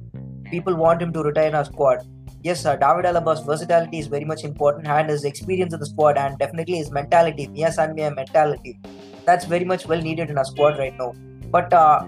people 0.51 0.77
want 0.77 1.03
him 1.03 1.13
to 1.13 1.23
retire 1.23 1.49
in 1.49 1.55
our 1.55 1.65
squad 1.65 2.05
yes, 2.45 2.65
uh, 2.67 2.77
David 2.77 3.07
Alaba's 3.07 3.41
versatility 3.41 3.99
is 3.99 4.07
very 4.07 4.25
much 4.25 4.45
important, 4.45 4.87
and 4.87 5.11
his 5.11 5.25
experience 5.25 5.75
in 5.75 5.81
the 5.81 5.87
squad, 5.87 6.19
and 6.19 6.39
definitely 6.39 6.77
his 6.77 6.91
mentality, 6.93 7.49
Mia 7.49 7.73
San 7.73 7.95
Mia 7.95 8.11
mentality, 8.15 8.79
that's 9.25 9.47
very 9.47 9.65
much 9.65 9.87
well 9.87 10.01
needed 10.01 10.31
in 10.31 10.39
our 10.39 10.45
squad 10.45 10.79
right 10.79 10.97
now. 10.99 11.13
But 11.51 11.73
uh, 11.73 12.05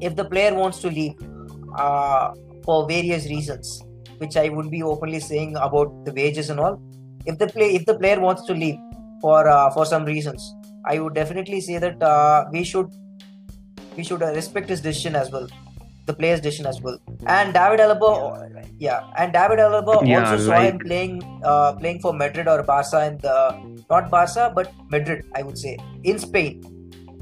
if 0.00 0.14
the 0.14 0.24
player 0.24 0.54
wants 0.54 0.80
to 0.82 0.88
leave 0.88 1.14
uh, 1.76 2.34
for 2.64 2.86
various 2.86 3.26
reasons, 3.26 3.82
which 4.18 4.36
I 4.36 4.48
would 4.50 4.70
be 4.70 4.82
openly 4.82 5.20
saying 5.20 5.56
about 5.56 6.04
the 6.04 6.12
wages 6.12 6.50
and 6.50 6.60
all, 6.60 6.80
if 7.24 7.38
the 7.38 7.46
play 7.46 7.74
if 7.74 7.86
the 7.86 7.98
player 7.98 8.20
wants 8.20 8.44
to 8.46 8.54
leave 8.54 8.76
for 9.20 9.48
uh, 9.48 9.70
for 9.70 9.86
some 9.86 10.04
reasons, 10.04 10.54
I 10.84 10.98
would 10.98 11.14
definitely 11.14 11.60
say 11.60 11.78
that 11.78 12.02
uh, 12.02 12.44
we 12.52 12.64
should 12.64 12.90
we 13.98 14.04
should 14.04 14.22
respect 14.40 14.68
his 14.76 14.80
decision 14.90 15.16
as 15.22 15.30
well 15.36 15.48
the 16.08 16.14
player's 16.20 16.40
decision 16.40 16.66
as 16.72 16.80
well. 16.84 16.98
And 17.26 17.52
David 17.58 17.80
Alaba, 17.84 18.10
yeah, 18.78 19.00
and 19.18 19.32
David 19.32 19.58
Alaba 19.64 19.96
Yeah, 20.06 20.30
also 20.30 20.44
saw 20.46 20.60
him 20.68 20.78
playing 20.78 21.14
uh, 21.44 21.72
playing 21.80 22.00
for 22.04 22.12
Madrid 22.22 22.48
or 22.52 22.62
Barca 22.70 23.00
in 23.08 23.18
the 23.26 23.36
not 23.90 24.10
Barca 24.14 24.50
but 24.54 24.72
Madrid, 24.94 25.24
I 25.34 25.42
would 25.42 25.58
say 25.64 25.76
in 26.04 26.18
Spain. 26.18 26.54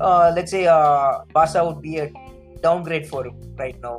Uh, 0.01 0.33
let's 0.37 0.51
say 0.51 0.67
uh, 0.67 1.11
Barca 1.33 1.65
would 1.67 1.83
be 1.83 1.99
a 1.99 2.07
downgrade 2.63 3.09
for 3.09 3.27
him 3.27 3.35
right 3.65 3.81
now 3.89 3.99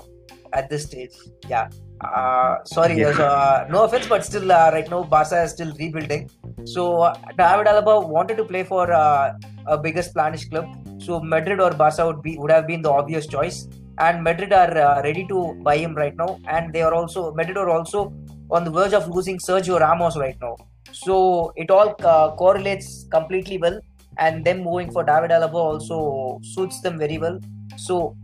at 0.54 0.70
this 0.70 0.86
stage. 0.90 1.16
Yeah. 1.50 1.70
Uh, 2.08 2.64
sorry, 2.64 2.98
Yeah. 3.00 3.24
uh, 3.28 3.68
no 3.76 3.84
offense, 3.86 4.08
but 4.08 4.24
still, 4.24 4.52
uh, 4.52 4.70
right 4.72 4.90
now 4.90 5.04
Barca 5.04 5.42
is 5.44 5.52
still 5.58 5.72
rebuilding. 5.80 6.30
So 6.66 6.84
uh, 7.02 7.14
David 7.40 7.68
Alaba 7.74 7.96
wanted 8.18 8.38
to 8.38 8.46
play 8.52 8.64
for 8.64 8.84
uh, 8.92 9.34
a 9.66 9.78
bigger 9.78 10.04
Spanish 10.12 10.48
club. 10.52 10.68
So 11.00 11.20
Madrid 11.20 11.60
or 11.60 11.72
Barca 11.72 12.06
would 12.06 12.22
be 12.22 12.38
would 12.38 12.52
have 12.52 12.68
been 12.68 12.82
the 12.82 12.92
obvious 12.92 13.28
choice 13.28 13.68
and 14.00 14.24
Madrid 14.24 14.54
are 14.54 14.78
uh, 14.78 15.02
ready 15.04 15.26
to 15.28 15.54
buy 15.64 15.78
him 15.78 15.96
right 15.96 16.16
now, 16.16 16.40
and 16.48 16.74
they 16.74 16.82
are 16.82 16.94
also 16.94 17.34
Madrid 17.34 17.58
are 17.58 17.70
also 17.70 18.14
on 18.52 18.64
the 18.64 18.72
verge 18.72 18.94
of 18.94 19.08
losing 19.10 19.38
Sergio 19.40 19.80
Ramos 19.80 20.18
right 20.18 20.38
now. 20.42 20.56
So 20.92 21.54
it 21.56 21.72
all 21.72 21.96
uh, 22.04 22.36
correlates 22.36 23.08
completely 23.12 23.58
well, 23.58 23.80
and 24.18 24.46
them 24.46 24.64
moving 24.64 24.92
for 24.92 25.04
David 25.04 25.32
Alaba 25.32 25.56
also 25.56 26.40
suits 26.44 26.82
them 26.82 26.98
very 26.98 27.18
well. 27.18 27.40
So 27.76 28.16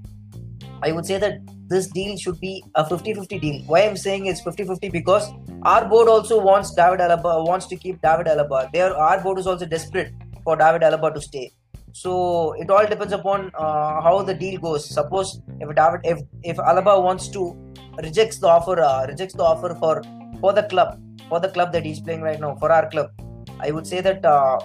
I 0.82 0.92
would 0.92 1.06
say 1.06 1.18
that 1.18 1.40
this 1.68 1.88
deal 1.88 2.16
should 2.18 2.40
be 2.40 2.64
a 2.76 2.84
50-50 2.84 3.42
deal. 3.42 3.62
Why 3.66 3.82
I'm 3.82 3.98
saying 3.98 4.28
it's 4.28 4.42
50-50 4.42 4.92
because 4.92 5.32
our 5.64 5.86
board 5.86 6.08
also 6.08 6.40
wants 6.40 6.74
David 6.76 7.00
Alaba 7.00 7.46
wants 7.48 7.66
to 7.68 7.76
keep 7.76 8.02
David 8.02 8.28
Alaba. 8.28 8.72
Their 8.72 8.96
our 8.96 9.22
board 9.22 9.40
is 9.40 9.48
also 9.48 9.66
desperate 9.66 10.14
for 10.44 10.56
David 10.56 10.82
Alaba 10.82 11.14
to 11.14 11.22
stay. 11.22 11.52
So 11.94 12.54
it 12.54 12.72
all 12.72 12.88
depends 12.88 13.14
upon 13.14 13.52
uh, 13.54 14.02
how 14.02 14.24
the 14.24 14.34
deal 14.34 14.60
goes. 14.60 14.90
Suppose 14.90 15.42
if 15.60 15.76
David, 15.76 16.02
if 16.04 16.22
if 16.44 16.58
Alaba 16.58 17.02
wants 17.02 17.28
to 17.30 17.56
rejects 18.02 18.40
the 18.40 18.48
offer, 18.48 18.82
uh, 18.82 19.06
rejects 19.08 19.36
the 19.36 19.44
offer 19.44 19.76
for 19.76 20.02
for 20.42 20.54
the 20.54 20.64
club, 20.64 21.00
for 21.30 21.40
the 21.40 21.50
club 21.50 21.72
that 21.74 21.86
he's 21.86 22.00
playing 22.00 22.22
right 22.22 22.40
now, 22.40 22.56
for 22.56 22.72
our 22.72 22.90
club, 22.90 23.12
I 23.60 23.70
would 23.70 23.86
say 23.86 24.02
that 24.02 24.26
uh, 24.26 24.60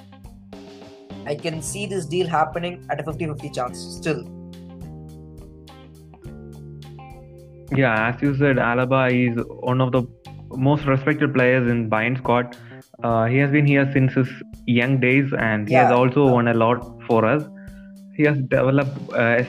I 1.26 1.34
can 1.34 1.60
see 1.60 1.84
this 1.84 2.06
deal 2.06 2.26
happening 2.26 2.86
at 2.88 2.98
a 2.98 3.02
50-50 3.02 3.54
chance 3.54 3.78
still. 3.78 4.24
Yeah, 7.70 8.08
as 8.08 8.22
you 8.22 8.34
said, 8.36 8.56
Alaba 8.56 9.02
is 9.12 9.44
one 9.60 9.82
of 9.82 9.92
the 9.92 10.04
most 10.56 10.86
respected 10.86 11.34
players 11.34 11.70
in 11.70 11.90
Bayern 11.90 12.16
squad. 12.16 12.56
Uh, 13.04 13.26
he 13.26 13.36
has 13.36 13.50
been 13.50 13.66
here 13.66 13.88
since 13.92 14.14
his 14.14 14.28
young 14.66 14.98
days, 14.98 15.30
and 15.38 15.68
he 15.68 15.74
has 15.74 15.92
also 15.92 16.26
won 16.26 16.48
a 16.48 16.54
lot 16.54 16.97
for 17.08 17.24
us. 17.24 17.44
He 18.18 18.24
has 18.24 18.38
developed 18.54 19.12
uh, 19.12 19.42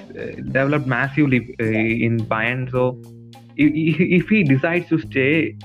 developed 0.57 0.87
massively 0.87 1.39
uh, 1.59 1.65
in 2.07 2.19
Bayern. 2.33 2.69
So, 2.71 3.01
if, 3.57 3.99
if 4.17 4.29
he 4.29 4.43
decides 4.43 4.87
to 4.89 4.99
stay, 4.99 5.55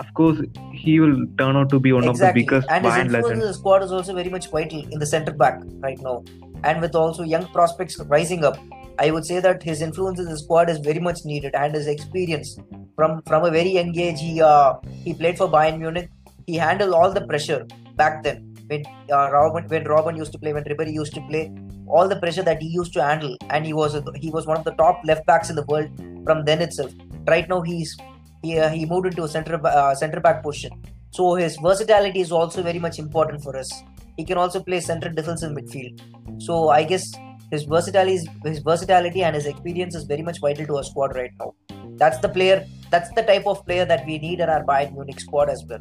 of 0.00 0.12
course, 0.14 0.40
he 0.72 0.98
will 1.00 1.26
turn 1.36 1.56
out 1.56 1.68
to 1.74 1.80
be 1.86 1.92
one 1.92 2.04
exactly. 2.04 2.28
of 2.28 2.34
the 2.34 2.40
biggest 2.40 2.70
and 2.70 2.86
his 2.86 2.96
influence 2.96 3.30
in 3.30 3.40
the 3.40 3.54
squad 3.54 3.82
is 3.82 3.92
also 3.92 4.14
very 4.14 4.30
much 4.36 4.50
vital 4.50 4.82
in 4.96 4.98
the 4.98 5.10
centre 5.14 5.36
back 5.44 5.60
right 5.86 6.00
now. 6.08 6.24
And 6.64 6.80
with 6.80 6.94
also 6.94 7.22
young 7.22 7.46
prospects 7.58 7.98
rising 8.16 8.44
up, 8.44 8.58
I 8.98 9.10
would 9.10 9.26
say 9.26 9.40
that 9.40 9.62
his 9.62 9.82
influence 9.82 10.18
in 10.18 10.26
the 10.26 10.38
squad 10.38 10.70
is 10.70 10.78
very 10.78 11.00
much 11.00 11.24
needed, 11.24 11.54
and 11.54 11.74
his 11.74 11.86
experience 11.86 12.58
from 12.96 13.22
from 13.32 13.44
a 13.44 13.50
very 13.50 13.74
young 13.80 13.96
age, 14.06 14.20
he 14.20 14.40
uh, 14.40 14.74
he 15.04 15.14
played 15.14 15.36
for 15.42 15.48
Bayern 15.48 15.78
Munich. 15.78 16.10
He 16.46 16.56
handled 16.56 16.94
all 16.94 17.12
the 17.12 17.26
pressure 17.32 17.66
back 17.96 18.22
then 18.22 18.48
when 18.68 18.84
uh, 19.10 19.28
Robben 19.34 19.68
when 19.68 19.84
Robben 19.84 20.16
used 20.16 20.32
to 20.32 20.38
play, 20.38 20.52
when 20.52 20.64
Ribery 20.64 20.92
used 20.92 21.14
to 21.14 21.20
play, 21.22 21.52
all 21.86 22.08
the 22.08 22.16
pressure 22.16 22.42
that 22.42 22.62
he 22.62 22.68
used 22.68 22.92
to 22.94 23.02
handle, 23.02 23.36
and 23.50 23.66
he 23.66 23.72
was 23.72 23.94
a, 23.94 24.04
he 24.16 24.30
was 24.30 24.46
one 24.46 24.56
of 24.56 24.64
the 24.64 24.74
top 24.82 25.00
left 25.04 25.26
backs 25.26 25.50
in 25.50 25.56
the 25.56 25.64
world 25.64 25.90
from 26.24 26.44
then 26.44 26.60
itself. 26.60 26.92
Right 27.26 27.48
now, 27.48 27.60
he's 27.62 27.96
he, 28.42 28.58
uh, 28.58 28.68
he 28.68 28.86
moved 28.86 29.06
into 29.06 29.24
a 29.24 29.28
center 29.28 29.60
uh, 29.66 29.94
center 29.94 30.20
back 30.20 30.42
position. 30.42 30.82
So 31.10 31.34
his 31.34 31.56
versatility 31.56 32.20
is 32.20 32.30
also 32.30 32.62
very 32.62 32.78
much 32.78 32.98
important 32.98 33.42
for 33.42 33.56
us. 33.56 33.72
He 34.16 34.24
can 34.24 34.36
also 34.36 34.62
play 34.62 34.80
central 34.80 35.14
defensive 35.14 35.52
midfield. 35.52 36.00
So 36.42 36.68
I 36.68 36.84
guess 36.84 37.10
his 37.50 37.64
versatility, 37.64 38.14
is, 38.14 38.28
his 38.44 38.58
versatility 38.58 39.22
and 39.22 39.34
his 39.34 39.46
experience 39.46 39.94
is 39.94 40.04
very 40.04 40.22
much 40.22 40.40
vital 40.40 40.66
to 40.66 40.76
our 40.76 40.82
squad 40.82 41.16
right 41.16 41.30
now. 41.38 41.54
That's 41.96 42.18
the 42.18 42.28
player. 42.28 42.66
That's 42.90 43.10
the 43.12 43.22
type 43.22 43.46
of 43.46 43.64
player 43.64 43.84
that 43.84 44.04
we 44.06 44.18
need 44.18 44.40
in 44.40 44.48
our 44.48 44.64
Bayern 44.64 44.92
Munich 44.94 45.20
squad 45.20 45.48
as 45.48 45.64
well. 45.68 45.80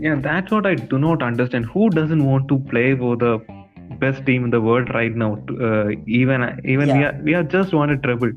Yeah, 0.00 0.16
that's 0.16 0.50
what 0.50 0.66
I 0.66 0.74
do 0.74 0.98
not 0.98 1.22
understand. 1.22 1.66
Who 1.66 1.90
doesn't 1.90 2.24
want 2.24 2.48
to 2.48 2.58
play 2.70 2.96
for 2.96 3.16
the 3.16 3.38
best 3.98 4.24
team 4.26 4.44
in 4.44 4.50
the 4.50 4.60
world 4.60 4.92
right 4.94 5.14
now? 5.14 5.38
Uh, 5.60 5.90
even 6.06 6.60
even 6.64 6.92
we 6.92 7.04
are 7.04 7.18
we 7.22 7.34
are 7.34 7.42
just 7.42 7.72
won 7.72 7.90
a 7.90 7.98
treble. 7.98 8.32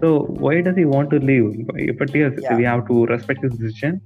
So 0.00 0.20
why 0.44 0.60
does 0.60 0.76
he 0.76 0.84
want 0.84 1.10
to 1.10 1.18
leave? 1.18 1.66
But 1.98 2.14
yes, 2.14 2.32
Yeah. 2.42 2.56
we 2.56 2.64
have 2.64 2.86
to 2.88 3.06
respect 3.06 3.42
his 3.42 3.52
decision. 3.58 4.00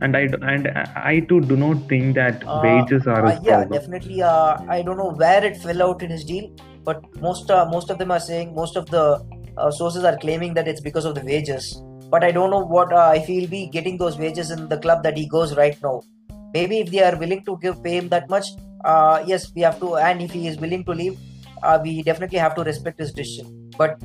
And 0.00 0.16
I 0.16 0.22
and 0.54 0.68
I 1.12 1.20
too 1.28 1.40
do 1.40 1.56
not 1.56 1.88
think 1.88 2.14
that 2.16 2.44
Uh, 2.46 2.60
wages 2.64 3.06
are 3.06 3.26
Uh, 3.26 3.36
yeah, 3.42 3.64
definitely. 3.64 4.22
Uh, 4.22 4.56
I 4.68 4.82
don't 4.82 4.96
know 4.96 5.12
where 5.22 5.44
it 5.44 5.56
fell 5.66 5.82
out 5.88 6.02
in 6.02 6.10
his 6.10 6.24
deal, 6.24 6.50
but 6.84 7.04
most 7.20 7.50
uh, 7.50 7.64
most 7.76 7.90
of 7.90 7.98
them 7.98 8.10
are 8.10 8.20
saying 8.20 8.54
most 8.54 8.76
of 8.76 8.90
the 8.96 9.04
uh, 9.56 9.70
sources 9.70 10.04
are 10.04 10.16
claiming 10.26 10.54
that 10.54 10.68
it's 10.68 10.80
because 10.80 11.04
of 11.04 11.14
the 11.14 11.24
wages. 11.32 11.70
But 12.10 12.24
I 12.24 12.32
don't 12.32 12.50
know 12.50 12.64
what 12.74 12.92
uh, 12.92 13.12
if 13.16 13.26
he'll 13.26 13.48
be 13.48 13.66
getting 13.78 13.96
those 13.98 14.18
wages 14.18 14.50
in 14.50 14.68
the 14.68 14.78
club 14.78 15.02
that 15.04 15.16
he 15.16 15.26
goes 15.38 15.56
right 15.56 15.80
now. 15.82 16.02
Maybe 16.54 16.78
if 16.78 16.90
they 16.90 17.02
are 17.02 17.16
willing 17.16 17.44
to 17.44 17.58
give 17.60 17.82
pay 17.82 17.96
him 17.98 18.08
that 18.10 18.30
much, 18.30 18.46
uh, 18.84 19.22
yes, 19.26 19.52
we 19.54 19.62
have 19.62 19.78
to. 19.80 19.96
And 19.96 20.22
if 20.22 20.30
he 20.30 20.46
is 20.46 20.56
willing 20.58 20.84
to 20.84 20.92
leave, 20.92 21.18
uh, 21.62 21.80
we 21.82 22.02
definitely 22.02 22.38
have 22.38 22.54
to 22.54 22.62
respect 22.62 23.00
his 23.00 23.12
decision. 23.12 23.70
But 23.76 24.00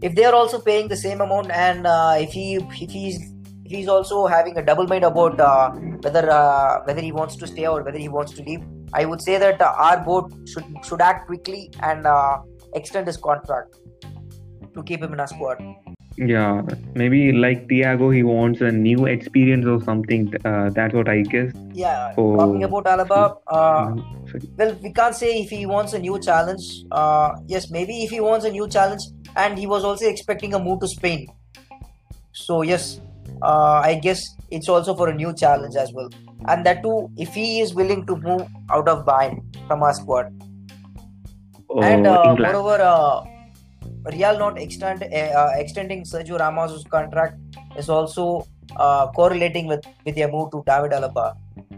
if 0.00 0.14
they 0.14 0.24
are 0.24 0.34
also 0.34 0.60
paying 0.60 0.86
the 0.86 0.96
same 0.96 1.20
amount, 1.20 1.50
and 1.50 1.86
uh, 1.86 2.16
if 2.18 2.30
he 2.30 2.54
if 2.54 2.90
he's 2.90 3.18
if 3.64 3.72
he's 3.72 3.88
also 3.88 4.26
having 4.26 4.56
a 4.56 4.64
double 4.64 4.86
mind 4.86 5.04
about 5.04 5.40
uh, 5.40 5.70
whether 6.06 6.30
uh, 6.30 6.82
whether 6.84 7.00
he 7.00 7.10
wants 7.10 7.36
to 7.36 7.46
stay 7.46 7.66
or 7.66 7.82
whether 7.82 7.98
he 7.98 8.08
wants 8.08 8.32
to 8.32 8.44
leave, 8.44 8.62
I 8.92 9.04
would 9.04 9.20
say 9.20 9.36
that 9.38 9.60
our 9.60 9.98
board 10.04 10.32
should 10.48 10.64
should 10.84 11.00
act 11.00 11.26
quickly 11.26 11.70
and 11.82 12.06
uh, 12.06 12.38
extend 12.74 13.08
his 13.08 13.16
contract 13.16 13.76
to 14.74 14.82
keep 14.84 15.02
him 15.02 15.12
in 15.12 15.20
our 15.20 15.26
squad. 15.26 15.58
Yeah, 16.18 16.62
maybe 16.96 17.30
like 17.30 17.68
Thiago, 17.68 18.12
he 18.12 18.24
wants 18.24 18.60
a 18.60 18.72
new 18.72 19.06
experience 19.06 19.66
or 19.66 19.80
something. 19.82 20.34
Uh, 20.44 20.68
that's 20.70 20.92
what 20.92 21.08
I 21.08 21.22
guess. 21.22 21.52
Yeah, 21.72 22.12
talking 22.16 22.64
about 22.64 22.86
Alaba, 22.86 23.36
uh, 23.46 23.94
sorry. 24.26 24.50
well, 24.56 24.76
we 24.82 24.92
can't 24.92 25.14
say 25.14 25.42
if 25.42 25.50
he 25.50 25.64
wants 25.64 25.92
a 25.92 25.98
new 26.00 26.18
challenge. 26.18 26.82
Uh, 26.90 27.36
yes, 27.46 27.70
maybe 27.70 28.02
if 28.02 28.10
he 28.10 28.20
wants 28.20 28.44
a 28.44 28.50
new 28.50 28.68
challenge, 28.68 29.02
and 29.36 29.56
he 29.56 29.68
was 29.68 29.84
also 29.84 30.08
expecting 30.08 30.54
a 30.54 30.58
move 30.58 30.80
to 30.80 30.88
Spain. 30.88 31.28
So 32.32 32.62
yes, 32.62 33.00
uh, 33.40 33.80
I 33.84 34.00
guess 34.02 34.20
it's 34.50 34.68
also 34.68 34.96
for 34.96 35.08
a 35.10 35.14
new 35.14 35.32
challenge 35.32 35.76
as 35.76 35.92
well. 35.92 36.10
And 36.48 36.66
that 36.66 36.82
too, 36.82 37.08
if 37.16 37.32
he 37.32 37.60
is 37.60 37.74
willing 37.74 38.06
to 38.06 38.16
move 38.16 38.42
out 38.70 38.88
of 38.88 39.06
Bayern 39.06 39.40
from 39.68 39.84
our 39.84 39.94
squad. 39.94 40.32
Oh, 41.70 41.80
and 41.80 42.06
uh, 42.06 42.34
moreover, 42.38 42.82
uh, 42.82 43.20
Real 44.12 44.38
not 44.38 44.58
extend, 44.58 45.02
uh, 45.02 45.50
extending 45.54 46.02
Sergio 46.04 46.38
Ramos' 46.38 46.84
contract 46.84 47.38
is 47.76 47.88
also 47.88 48.46
uh, 48.76 49.08
correlating 49.08 49.66
with, 49.66 49.84
with 50.04 50.14
their 50.14 50.30
move 50.30 50.50
to 50.52 50.62
David 50.66 50.92
Alaba. 50.92 51.36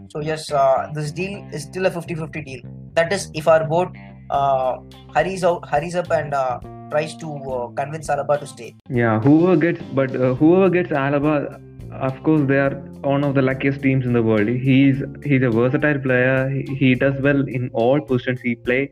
So 0.09 0.19
yes, 0.21 0.51
uh, 0.51 0.91
this 0.93 1.11
deal 1.11 1.45
is 1.53 1.63
still 1.63 1.85
a 1.85 1.91
50-50 1.91 2.45
deal. 2.45 2.61
That 2.93 3.11
is, 3.11 3.29
if 3.33 3.47
our 3.47 3.65
board 3.65 3.97
uh, 4.29 4.79
hurries 5.13 5.43
out, 5.43 5.67
hurries 5.67 5.95
up 5.95 6.09
and 6.11 6.33
uh, 6.33 6.59
tries 6.89 7.15
to 7.17 7.33
uh, 7.51 7.67
convince 7.69 8.07
Alaba 8.07 8.39
to 8.39 8.47
stay. 8.47 8.75
Yeah, 8.89 9.19
whoever 9.19 9.57
gets, 9.57 9.81
but 9.93 10.11
whoever 10.11 10.69
gets 10.69 10.89
Alaba, 10.89 11.61
of 11.91 12.23
course, 12.23 12.47
they 12.47 12.57
are 12.57 12.75
one 13.01 13.23
of 13.23 13.35
the 13.35 13.41
luckiest 13.41 13.81
teams 13.81 14.05
in 14.05 14.13
the 14.13 14.23
world. 14.23 14.47
He's 14.47 15.03
he's 15.23 15.43
a 15.43 15.49
versatile 15.49 15.99
player. 15.99 16.49
He, 16.49 16.75
he 16.75 16.95
does 16.95 17.21
well 17.21 17.47
in 17.47 17.69
all 17.73 17.99
positions 17.99 18.39
he 18.41 18.55
play. 18.55 18.91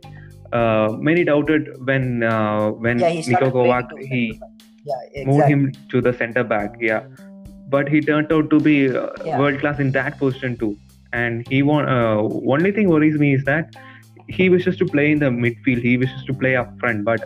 Uh, 0.52 0.90
many 0.98 1.24
doubted 1.24 1.70
when 1.86 2.24
uh, 2.24 2.70
when 2.72 3.00
Yeah, 3.00 3.10
he 3.10 3.22
Niko 3.22 3.52
Kovac 3.52 3.98
he. 4.00 4.40
Yeah, 4.86 5.26
moved 5.26 5.48
him 5.48 5.72
to 5.90 6.02
the 6.02 6.14
center 6.14 6.44
back. 6.44 6.76
Yeah, 6.80 7.04
but 7.70 7.90
he 7.90 8.02
turned 8.02 8.32
out 8.32 8.50
to 8.50 8.60
be 8.60 8.90
uh, 8.90 9.08
Yeah. 9.24 9.38
world 9.38 9.60
class 9.60 9.80
in 9.80 9.92
that 9.92 10.18
position 10.18 10.58
too. 10.58 10.76
And 11.14 11.46
he 11.50 11.62
won. 11.62 11.88
Uh, 11.88 12.16
only 12.56 12.72
thing 12.72 12.90
worries 12.90 13.20
me 13.20 13.34
is 13.36 13.44
that 13.46 13.76
he 14.28 14.50
wishes 14.50 14.78
to 14.78 14.86
play 14.86 15.12
in 15.12 15.20
the 15.20 15.28
midfield. 15.28 15.84
He 15.84 15.98
wishes 15.98 16.24
to 16.26 16.34
play 16.34 16.56
up 16.56 16.74
front. 16.80 17.04
But 17.04 17.26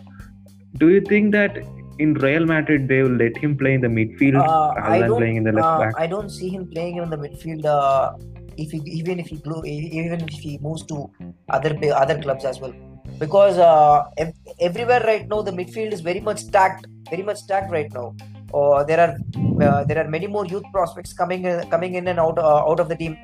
do 0.78 0.90
you 0.90 1.02
think 1.02 1.32
that 1.34 1.58
in 2.00 2.14
Real 2.16 2.46
Madrid 2.46 2.88
they 2.88 3.02
will 3.04 3.18
let 3.24 3.38
him 3.38 3.58
play 3.58 3.74
in 3.76 3.82
the 3.82 3.88
midfield 3.88 4.42
Uh, 4.44 4.74
rather 4.78 4.94
I 4.96 5.00
than 5.00 5.08
don't. 5.10 5.18
playing 5.18 5.36
in 5.38 5.44
the 5.44 5.52
left 5.52 5.68
uh, 5.68 5.80
back? 5.80 5.94
I 5.98 6.08
don't 6.08 6.30
see 6.30 6.50
him 6.50 6.68
playing 6.68 6.98
in 6.98 7.10
the 7.10 7.18
midfield. 7.18 7.66
Uh, 7.66 8.12
if 8.58 8.72
he, 8.72 8.80
even 9.02 9.20
if 9.20 9.28
he 9.28 9.36
even 9.36 10.24
if 10.24 10.40
he 10.48 10.58
moves 10.60 10.84
to 10.88 11.10
other 11.50 11.78
other 11.94 12.20
clubs 12.22 12.46
as 12.46 12.60
well, 12.60 12.74
because 13.24 13.58
uh, 13.58 14.04
ev- 14.18 14.34
everywhere 14.68 15.02
right 15.12 15.28
now 15.34 15.42
the 15.42 15.52
midfield 15.60 15.94
is 15.98 16.02
very 16.02 16.20
much 16.20 16.40
stacked, 16.48 16.86
very 17.10 17.24
much 17.30 17.38
stacked 17.46 17.72
right 17.72 17.92
now. 17.94 18.08
Uh, 18.54 18.84
there 18.84 19.00
are 19.06 19.14
uh, 19.66 19.84
there 19.90 20.00
are 20.04 20.10
many 20.16 20.28
more 20.36 20.46
youth 20.46 20.68
prospects 20.72 21.14
coming 21.14 21.46
in, 21.46 21.66
coming 21.76 21.94
in 22.00 22.08
and 22.08 22.20
out 22.20 22.38
uh, 22.38 22.70
out 22.70 22.80
of 22.80 22.90
the 22.90 22.98
team 23.04 23.18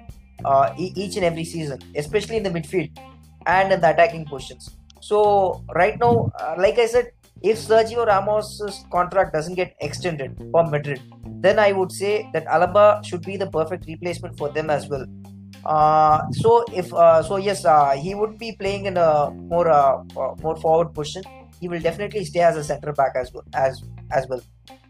uh, 0.46 0.68
e- 0.78 0.94
each 0.96 1.16
and 1.18 1.26
every 1.26 1.44
season, 1.44 1.80
especially 1.96 2.38
in 2.38 2.44
the 2.44 2.54
midfield 2.58 2.90
and 3.46 3.74
in 3.74 3.82
the 3.82 3.90
attacking 3.94 4.26
positions. 4.26 4.70
So 5.02 5.64
right 5.76 5.98
now, 6.00 6.14
uh, 6.40 6.56
like 6.58 6.78
I 6.78 6.86
said, 6.86 7.12
if 7.42 7.58
Sergio 7.58 8.06
Ramos' 8.06 8.84
contract 8.92 9.34
doesn't 9.34 9.56
get 9.56 9.76
extended 9.80 10.38
for 10.52 10.64
Madrid, 10.76 11.02
then 11.42 11.58
I 11.58 11.72
would 11.72 11.92
say 11.92 12.14
that 12.34 12.46
Alaba 12.48 13.04
should 13.06 13.24
be 13.24 13.38
the 13.38 13.50
perfect 13.50 13.86
replacement 13.88 14.38
for 14.38 14.50
them 14.50 14.70
as 14.70 14.90
well. 14.90 15.06
Uh, 15.66 16.22
so 16.32 16.64
if 16.74 16.94
uh, 16.94 17.22
so, 17.22 17.38
yes, 17.38 17.66
uh, 17.66 17.92
he 17.92 18.16
would 18.16 18.38
be 18.38 18.56
playing 18.60 18.86
in 18.86 18.98
a 18.98 19.32
more 19.32 19.70
uh, 19.70 20.04
uh, 20.18 20.36
more 20.42 20.56
forward 20.56 20.94
position. 20.94 21.24
He 21.60 21.68
will 21.68 21.82
definitely 21.82 22.24
stay 22.24 22.40
as 22.40 22.56
a 22.56 22.64
centre 22.64 22.94
back 22.94 23.14
as 23.16 23.34
well 23.34 23.44
as 23.54 23.84
as 24.12 24.28
well, 24.30 24.42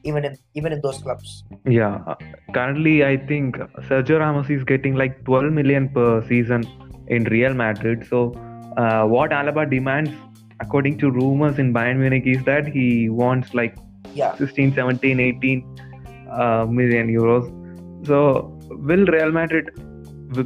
even 0.04 0.26
in 0.26 0.38
even 0.54 0.72
in 0.72 0.82
those 0.82 1.00
clubs. 1.00 1.44
Yeah, 1.66 2.04
uh, 2.06 2.16
currently 2.54 3.04
I 3.04 3.18
think 3.18 3.58
Sergio 3.90 4.20
Ramos 4.20 4.50
is 4.50 4.64
getting 4.64 4.96
like 4.96 5.26
12 5.26 5.52
million 5.52 5.90
per 5.90 6.24
season 6.28 6.64
in 7.08 7.24
Real 7.24 7.54
Madrid. 7.54 8.06
So, 8.08 8.34
uh, 8.78 9.06
what 9.06 9.32
Alaba 9.32 9.68
demands, 9.70 10.12
according 10.60 11.00
to 11.00 11.10
rumors 11.10 11.58
in 11.58 11.74
Bayern 11.74 11.98
Munich, 11.98 12.28
is 12.28 12.44
that 12.44 12.68
he 12.68 13.10
wants 13.10 13.56
like 13.56 13.76
Yeah, 14.14 14.36
16, 14.38 14.74
17, 14.76 15.20
18 15.20 15.80
uh, 16.32 16.66
million 16.70 17.08
euros. 17.08 17.56
So, 18.06 18.56
will 18.70 19.06
Real 19.06 19.32
Madrid 19.32 19.72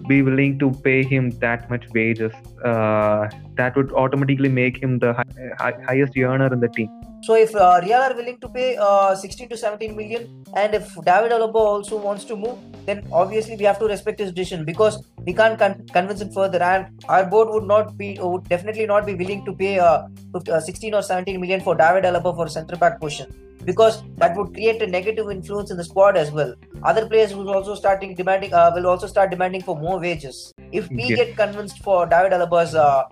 be 0.08 0.22
willing 0.22 0.60
to 0.60 0.72
pay 0.72 1.04
him 1.04 1.30
that 1.40 1.70
much 1.70 1.88
wages? 1.94 2.32
Uh, 2.64 3.30
that 3.56 3.76
would 3.76 3.92
automatically 3.92 4.50
make 4.50 4.82
him 4.82 5.00
the 5.00 5.14
hi- 5.60 5.78
highest 5.88 6.18
earner 6.18 6.54
in 6.54 6.60
the 6.60 6.68
team. 6.68 6.90
So 7.24 7.36
if 7.36 7.56
uh, 7.56 7.80
Real 7.82 8.02
are 8.02 8.14
willing 8.16 8.38
to 8.42 8.50
pay 8.50 8.76
uh, 8.76 9.16
16 9.16 9.48
to 9.50 9.58
17 9.58 9.96
million, 9.96 10.44
and 10.56 10.74
if 10.76 10.94
David 11.06 11.32
Alaba 11.32 11.56
also 11.56 11.96
wants 11.98 12.26
to 12.26 12.36
move, 12.36 12.58
then 12.86 13.08
obviously 13.14 13.56
we 13.56 13.64
have 13.64 13.80
to 13.80 13.86
respect 13.86 14.20
his 14.20 14.34
decision 14.34 14.66
because 14.66 15.02
we 15.26 15.34
can't 15.34 15.58
con- 15.58 15.86
convince 15.94 16.20
him 16.22 16.32
further. 16.34 16.62
And 16.62 16.88
our 17.08 17.26
board 17.26 17.48
would 17.52 17.64
not 17.64 17.98
be, 17.98 18.18
would 18.20 18.50
definitely 18.50 18.86
not 18.86 19.06
be 19.06 19.16
willing 19.16 19.46
to 19.46 19.54
pay 19.54 19.80
uh, 19.80 20.08
50, 20.34 20.52
uh, 20.52 20.60
16 20.60 20.94
or 20.94 21.02
17 21.02 21.40
million 21.40 21.62
for 21.62 21.76
David 21.76 22.04
Alaba 22.04 22.36
for 22.36 22.50
centre 22.50 22.76
back 22.76 23.00
position 23.00 23.34
because 23.64 24.04
that 24.18 24.36
would 24.36 24.54
create 24.54 24.82
a 24.82 24.88
negative 24.88 25.30
influence 25.32 25.72
in 25.72 25.78
the 25.78 25.84
squad 25.86 26.18
as 26.18 26.30
well. 26.32 26.54
Other 26.84 27.08
players 27.08 27.34
will 27.34 27.50
also 27.50 27.76
starting 27.76 28.16
demanding, 28.16 28.54
uh, 28.54 28.72
will 28.76 28.88
also 28.88 29.08
start 29.08 29.32
demanding 29.32 29.62
for 29.62 29.78
more 29.78 29.98
wages. 29.98 30.54
If 30.74 30.90
we 30.90 31.06
Yeah. 31.06 31.16
get 31.16 31.38
convinced 31.38 31.80
for 31.80 32.06
David 32.06 32.34
Alaba's 32.34 32.76
uh, 32.76 33.04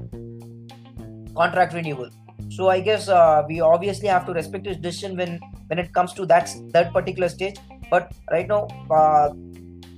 contract 1.36 1.74
renewal. 1.74 2.10
So 2.56 2.68
I 2.70 2.82
guess 2.82 3.08
uh, 3.08 3.44
we 3.48 3.62
obviously 3.62 4.08
have 4.10 4.26
to 4.26 4.34
respect 4.34 4.66
his 4.66 4.78
decision 4.78 5.16
when 5.16 5.40
when 5.68 5.80
it 5.80 5.94
comes 5.94 6.14
to 6.14 6.26
that 6.32 6.52
that 6.74 6.92
particular 6.92 7.30
stage. 7.30 7.58
But 7.90 8.12
right 8.30 8.48
now, 8.48 8.68
uh, 8.90 9.30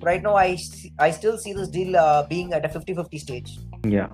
right 0.02 0.22
now 0.22 0.36
I 0.36 0.58
I 1.00 1.10
still 1.12 1.38
see 1.38 1.54
this 1.54 1.70
deal 1.70 1.98
uh, 1.98 2.28
being 2.28 2.54
at 2.54 2.66
a 2.66 2.70
50-50 2.70 3.20
stage. 3.20 3.58
Yeah. 3.88 4.08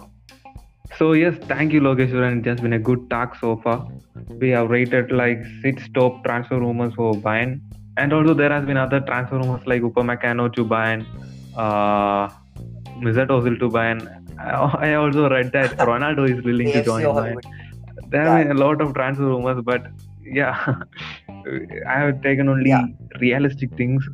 So 0.97 1.12
yes, 1.13 1.36
thank 1.52 1.73
you, 1.73 1.82
Logeshwaran. 1.82 2.39
It 2.39 2.45
has 2.45 2.62
been 2.62 2.73
a 2.73 2.80
good 2.80 3.10
talk 3.10 3.36
so 3.36 3.58
far. 3.58 3.88
We 4.30 4.49
have 4.52 4.69
rated 4.69 5.12
like 5.12 5.43
six 5.62 5.89
top 5.93 6.23
transfer 6.23 6.60
rumors 6.60 6.93
for 6.95 7.13
Bayern, 7.13 7.62
and 7.97 8.13
also 8.13 8.34
there 8.34 8.49
has 8.58 8.65
been 8.65 8.78
other 8.78 9.02
transfer 9.02 9.38
rumors 9.38 9.67
like 9.67 9.82
Upamecano 9.82 10.52
to 10.56 10.65
Bayern, 10.65 11.06
uh, 11.58 12.30
Mesut 13.06 13.28
Ozil 13.38 13.60
to 13.60 13.69
Bayern. 13.69 14.08
I 14.39 14.52
I 14.89 14.93
also 14.95 15.30
read 15.30 15.52
that 15.52 15.78
Ronaldo 15.78 16.30
is 16.34 16.43
willing 16.43 16.71
to 16.71 16.84
join 16.84 17.04
Bayern. 17.04 17.58
There 18.09 18.23
have 18.23 18.47
been 18.47 18.55
a 18.57 18.59
lot 18.59 18.81
of 18.81 18.93
transfer 18.93 19.25
rumors, 19.25 19.62
but 19.63 19.83
yeah, 20.23 20.75
I 21.88 21.99
have 21.99 22.21
taken 22.21 22.49
only 22.49 22.69
Yeah. 22.69 22.85
realistic 23.19 23.75
things. 23.75 24.07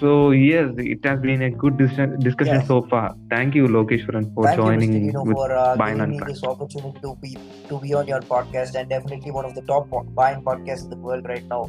So 0.00 0.30
yes, 0.30 0.70
it 0.78 1.04
has 1.04 1.20
been 1.20 1.42
a 1.42 1.50
good 1.50 1.76
dis- 1.76 1.96
discussion 2.20 2.54
Yes. 2.60 2.66
so 2.66 2.82
far. 2.88 3.14
Thank 3.28 3.54
you, 3.54 3.66
Lokeshwaran, 3.66 4.32
for 4.34 4.44
Thank 4.46 4.56
you, 4.56 4.62
joining 4.64 4.90
Mr. 4.92 5.00
Dino, 5.00 5.24
with 5.24 5.36
for 5.36 5.52
uh, 5.52 5.76
giving 5.76 6.08
me 6.10 6.20
this 6.26 6.42
opportunity 6.42 6.98
to 7.02 7.14
be 7.20 7.36
to 7.68 7.78
be 7.80 7.92
on 7.92 8.06
your 8.06 8.20
podcast 8.20 8.74
and 8.76 8.88
definitely 8.88 9.30
one 9.30 9.44
of 9.44 9.54
the 9.54 9.60
top 9.62 9.90
Bayern 9.90 10.42
podcasts 10.42 10.84
in 10.84 10.90
the 10.90 10.96
world 10.96 11.26
right 11.28 11.44
now. 11.48 11.68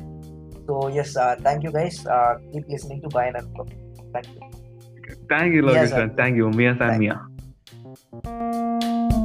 So 0.65 0.88
yes, 0.88 1.17
uh, 1.17 1.36
thank 1.41 1.63
you 1.63 1.72
guys. 1.74 2.06
Uh, 2.06 2.36
keep 2.54 2.63
listening 2.70 3.02
to 3.02 3.10
Bayern 3.10 3.36
and 3.38 3.48
Thank 4.13 4.28
you. 4.28 4.41
Thank 5.28 5.54
you, 5.54 5.67
Yes, 5.70 5.91
Lokeshwaran. 5.91 6.15
Thank 6.15 6.38
you, 6.38 6.50
Mia 6.52 6.76
San 6.78 6.88
Thank- 6.88 7.00
Mia. 8.24 9.21